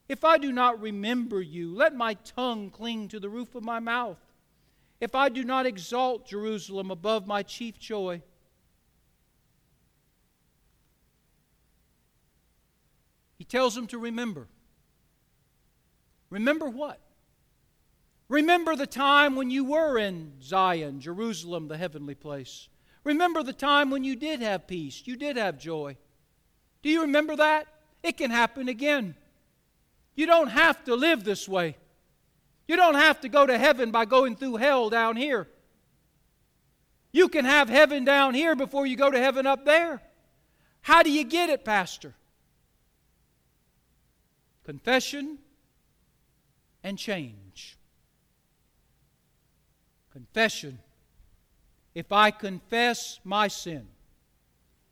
If 0.09 0.23
I 0.23 0.37
do 0.37 0.51
not 0.51 0.81
remember 0.81 1.41
you, 1.41 1.73
let 1.73 1.95
my 1.95 2.15
tongue 2.15 2.69
cling 2.71 3.07
to 3.09 3.19
the 3.19 3.29
roof 3.29 3.55
of 3.55 3.63
my 3.63 3.79
mouth. 3.79 4.17
If 5.05 5.13
I 5.13 5.29
do 5.29 5.43
not 5.43 5.67
exalt 5.67 6.25
Jerusalem 6.25 6.89
above 6.89 7.27
my 7.27 7.43
chief 7.43 7.77
joy, 7.77 8.23
he 13.37 13.43
tells 13.43 13.75
them 13.75 13.85
to 13.85 13.99
remember. 13.99 14.47
Remember 16.31 16.67
what? 16.67 16.99
Remember 18.29 18.75
the 18.75 18.87
time 18.87 19.35
when 19.35 19.51
you 19.51 19.63
were 19.63 19.99
in 19.99 20.41
Zion, 20.41 20.99
Jerusalem, 20.99 21.67
the 21.67 21.77
heavenly 21.77 22.15
place. 22.15 22.67
Remember 23.03 23.43
the 23.43 23.53
time 23.53 23.91
when 23.91 24.03
you 24.03 24.15
did 24.15 24.41
have 24.41 24.65
peace, 24.65 25.03
you 25.05 25.15
did 25.15 25.37
have 25.37 25.59
joy. 25.59 25.97
Do 26.81 26.89
you 26.89 27.01
remember 27.01 27.35
that? 27.35 27.67
It 28.01 28.17
can 28.17 28.31
happen 28.31 28.67
again. 28.67 29.13
You 30.15 30.25
don't 30.25 30.47
have 30.47 30.83
to 30.85 30.95
live 30.95 31.23
this 31.23 31.47
way. 31.47 31.77
You 32.67 32.75
don't 32.75 32.95
have 32.95 33.21
to 33.21 33.29
go 33.29 33.45
to 33.45 33.57
heaven 33.57 33.91
by 33.91 34.05
going 34.05 34.35
through 34.35 34.57
hell 34.57 34.89
down 34.89 35.15
here. 35.15 35.47
You 37.11 37.29
can 37.29 37.45
have 37.45 37.69
heaven 37.69 38.03
down 38.03 38.33
here 38.33 38.55
before 38.55 38.85
you 38.85 38.95
go 38.95 39.09
to 39.09 39.19
heaven 39.19 39.47
up 39.47 39.65
there. 39.65 40.01
How 40.81 41.01
do 41.01 41.11
you 41.11 41.23
get 41.23 41.49
it, 41.49 41.63
Pastor? 41.63 42.13
Confession 44.65 45.37
and 46.83 46.97
change. 46.97 47.77
Confession. 50.11 50.79
If 51.93 52.11
I 52.11 52.31
confess 52.31 53.19
my 53.23 53.47
sin, 53.47 53.87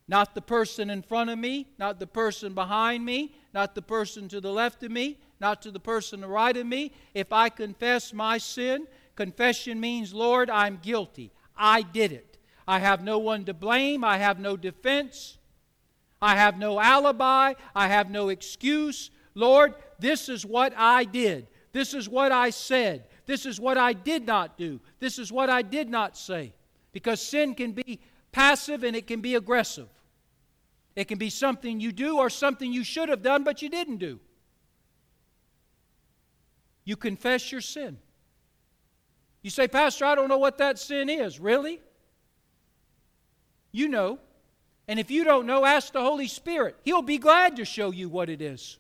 not 0.08 0.36
the 0.36 0.42
person 0.42 0.90
in 0.90 1.02
front 1.02 1.30
of 1.30 1.40
me, 1.40 1.68
not 1.78 2.00
the 2.00 2.08
person 2.08 2.54
behind 2.54 3.06
me, 3.06 3.36
not 3.54 3.76
the 3.76 3.82
person 3.82 4.28
to 4.30 4.40
the 4.40 4.52
left 4.52 4.84
of 4.84 4.92
me, 4.92 5.20
not 5.40 5.62
to 5.64 5.72
the 5.72 5.80
person 5.80 6.24
right 6.24 6.56
of 6.56 6.66
me. 6.66 6.92
If 7.14 7.34
I 7.34 7.50
confess 7.50 8.14
my 8.14 8.38
sin, 8.38 8.88
confession 9.16 9.80
means, 9.80 10.14
Lord, 10.14 10.50
I'm 10.50 10.80
guilty. 10.82 11.32
I 11.56 11.82
did 11.82 12.12
it. 12.12 12.38
I 12.68 12.80
have 12.80 13.04
no 13.04 13.20
one 13.20 13.46
to 13.46 13.54
blame. 13.54 14.04
I 14.04 14.18
have 14.18 14.40
no 14.40 14.56
defense. 14.56 15.38
I 16.22 16.36
have 16.36 16.58
no 16.58 16.80
alibi. 16.80 17.54
I 17.76 17.88
have 17.88 18.10
no 18.10 18.30
excuse. 18.30 19.12
Lord, 19.36 19.76
this 20.00 20.30
is 20.30 20.46
what 20.46 20.74
I 20.78 21.04
did. 21.04 21.48
This 21.74 21.94
is 21.94 22.08
what 22.08 22.32
I 22.32 22.52
said. 22.52 23.06
This 23.26 23.46
is 23.46 23.60
what 23.60 23.78
I 23.78 23.94
did 23.94 24.26
not 24.26 24.58
do. 24.58 24.80
This 25.00 25.20
is 25.20 25.32
what 25.32 25.50
I 25.50 25.62
did 25.62 25.90
not 25.90 26.18
say. 26.18 26.54
Because 26.92 27.22
sin 27.22 27.56
can 27.56 27.72
be 27.72 28.00
passive 28.32 28.84
and 28.84 28.96
it 28.96 29.08
can 29.08 29.22
be 29.22 29.36
aggressive. 29.36 29.88
It 30.96 31.06
can 31.06 31.18
be 31.18 31.30
something 31.30 31.80
you 31.80 31.92
do 31.92 32.20
or 32.20 32.30
something 32.30 32.72
you 32.72 32.84
should 32.84 33.10
have 33.10 33.24
done 33.24 33.44
but 33.44 33.62
you 33.62 33.70
didn't 33.70 33.98
do. 33.98 34.20
You 36.86 36.96
confess 36.96 37.52
your 37.52 37.62
sin. 37.62 37.98
You 39.42 39.50
say, 39.50 39.68
Pastor, 39.68 40.06
I 40.06 40.16
don't 40.16 40.30
know 40.30 40.38
what 40.38 40.58
that 40.58 40.80
sin 40.80 41.10
is. 41.10 41.40
Really? 41.40 41.82
You 43.72 43.90
know. 43.90 44.20
And 44.88 45.00
if 45.00 45.10
you 45.10 45.24
don't 45.24 45.46
know, 45.46 45.66
ask 45.66 45.94
the 45.94 46.02
Holy 46.02 46.28
Spirit. 46.28 46.76
He'll 46.84 47.02
be 47.02 47.18
glad 47.18 47.56
to 47.58 47.66
show 47.66 47.92
you 47.92 48.10
what 48.10 48.30
it 48.30 48.42
is. 48.42 48.80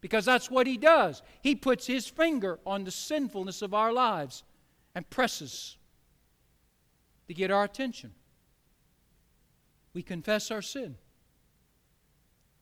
Because 0.00 0.24
that's 0.24 0.50
what 0.50 0.66
He 0.66 0.76
does. 0.76 1.22
He 1.42 1.54
puts 1.54 1.86
His 1.86 2.06
finger 2.06 2.58
on 2.64 2.84
the 2.84 2.90
sinfulness 2.90 3.62
of 3.62 3.74
our 3.74 3.92
lives 3.92 4.44
and 4.94 5.08
presses 5.10 5.76
to 7.26 7.34
get 7.34 7.50
our 7.50 7.64
attention. 7.64 8.12
We 9.92 10.02
confess 10.02 10.50
our 10.50 10.62
sin. 10.62 10.96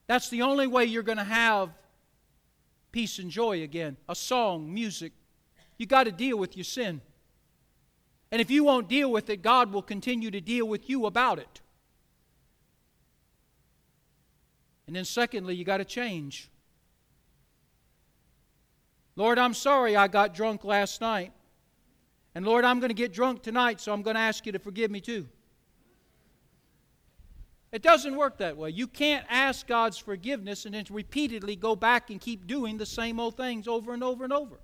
That's 0.06 0.28
the 0.28 0.42
only 0.42 0.66
way 0.66 0.84
you're 0.84 1.02
going 1.02 1.18
to 1.18 1.24
have 1.24 1.70
peace 2.96 3.18
and 3.18 3.30
joy 3.30 3.62
again. 3.62 3.94
A 4.08 4.14
song, 4.14 4.72
music. 4.72 5.12
You 5.76 5.84
got 5.84 6.04
to 6.04 6.10
deal 6.10 6.38
with 6.38 6.56
your 6.56 6.64
sin. 6.64 7.02
And 8.32 8.40
if 8.40 8.50
you 8.50 8.64
won't 8.64 8.88
deal 8.88 9.12
with 9.12 9.28
it, 9.28 9.42
God 9.42 9.70
will 9.70 9.82
continue 9.82 10.30
to 10.30 10.40
deal 10.40 10.66
with 10.66 10.88
you 10.88 11.04
about 11.04 11.38
it. 11.38 11.60
And 14.86 14.96
then, 14.96 15.04
secondly, 15.04 15.54
you 15.54 15.62
got 15.62 15.76
to 15.76 15.84
change. 15.84 16.48
Lord, 19.14 19.38
I'm 19.38 19.52
sorry 19.52 19.94
I 19.94 20.08
got 20.08 20.32
drunk 20.32 20.64
last 20.64 21.02
night. 21.02 21.32
And 22.34 22.46
Lord, 22.46 22.64
I'm 22.64 22.80
going 22.80 22.88
to 22.88 22.94
get 22.94 23.12
drunk 23.12 23.42
tonight, 23.42 23.78
so 23.78 23.92
I'm 23.92 24.00
going 24.00 24.16
to 24.16 24.22
ask 24.22 24.46
you 24.46 24.52
to 24.52 24.58
forgive 24.58 24.90
me 24.90 25.02
too. 25.02 25.28
It 27.76 27.82
doesn't 27.82 28.16
work 28.16 28.38
that 28.38 28.56
way. 28.56 28.70
You 28.70 28.86
can't 28.86 29.26
ask 29.28 29.66
God's 29.66 29.98
forgiveness 29.98 30.64
and 30.64 30.74
then 30.74 30.86
repeatedly 30.90 31.56
go 31.56 31.76
back 31.76 32.08
and 32.08 32.18
keep 32.18 32.46
doing 32.46 32.78
the 32.78 32.86
same 32.86 33.20
old 33.20 33.36
things 33.36 33.68
over 33.68 33.92
and 33.92 34.02
over 34.02 34.24
and 34.24 34.32
over. 34.32 34.56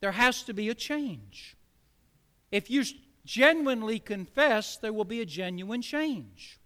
There 0.00 0.12
has 0.12 0.42
to 0.42 0.52
be 0.52 0.68
a 0.68 0.74
change. 0.74 1.56
If 2.52 2.70
you 2.70 2.84
genuinely 3.24 3.98
confess, 3.98 4.76
there 4.76 4.92
will 4.92 5.06
be 5.06 5.22
a 5.22 5.24
genuine 5.24 5.80
change. 5.80 6.60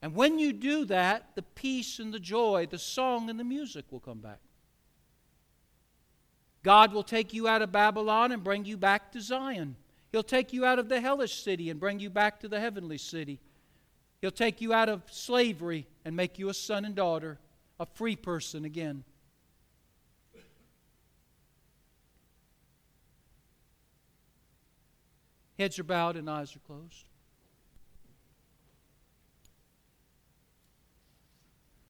And 0.00 0.14
when 0.14 0.38
you 0.38 0.54
do 0.54 0.86
that, 0.86 1.32
the 1.34 1.42
peace 1.42 1.98
and 1.98 2.14
the 2.14 2.18
joy, 2.18 2.66
the 2.70 2.78
song 2.78 3.28
and 3.28 3.38
the 3.38 3.44
music 3.44 3.84
will 3.90 4.00
come 4.00 4.20
back. 4.20 4.40
God 6.62 6.94
will 6.94 7.02
take 7.02 7.34
you 7.34 7.46
out 7.46 7.60
of 7.60 7.72
Babylon 7.72 8.32
and 8.32 8.42
bring 8.42 8.64
you 8.64 8.78
back 8.78 9.12
to 9.12 9.20
Zion. 9.20 9.76
He'll 10.16 10.22
take 10.22 10.54
you 10.54 10.64
out 10.64 10.78
of 10.78 10.88
the 10.88 10.98
hellish 10.98 11.42
city 11.42 11.68
and 11.68 11.78
bring 11.78 12.00
you 12.00 12.08
back 12.08 12.40
to 12.40 12.48
the 12.48 12.58
heavenly 12.58 12.96
city. 12.96 13.38
He'll 14.22 14.30
take 14.30 14.62
you 14.62 14.72
out 14.72 14.88
of 14.88 15.02
slavery 15.10 15.86
and 16.06 16.16
make 16.16 16.38
you 16.38 16.48
a 16.48 16.54
son 16.54 16.86
and 16.86 16.94
daughter, 16.94 17.38
a 17.78 17.84
free 17.84 18.16
person 18.16 18.64
again. 18.64 19.04
Heads 25.58 25.78
are 25.78 25.84
bowed 25.84 26.16
and 26.16 26.30
eyes 26.30 26.56
are 26.56 26.60
closed. 26.60 27.05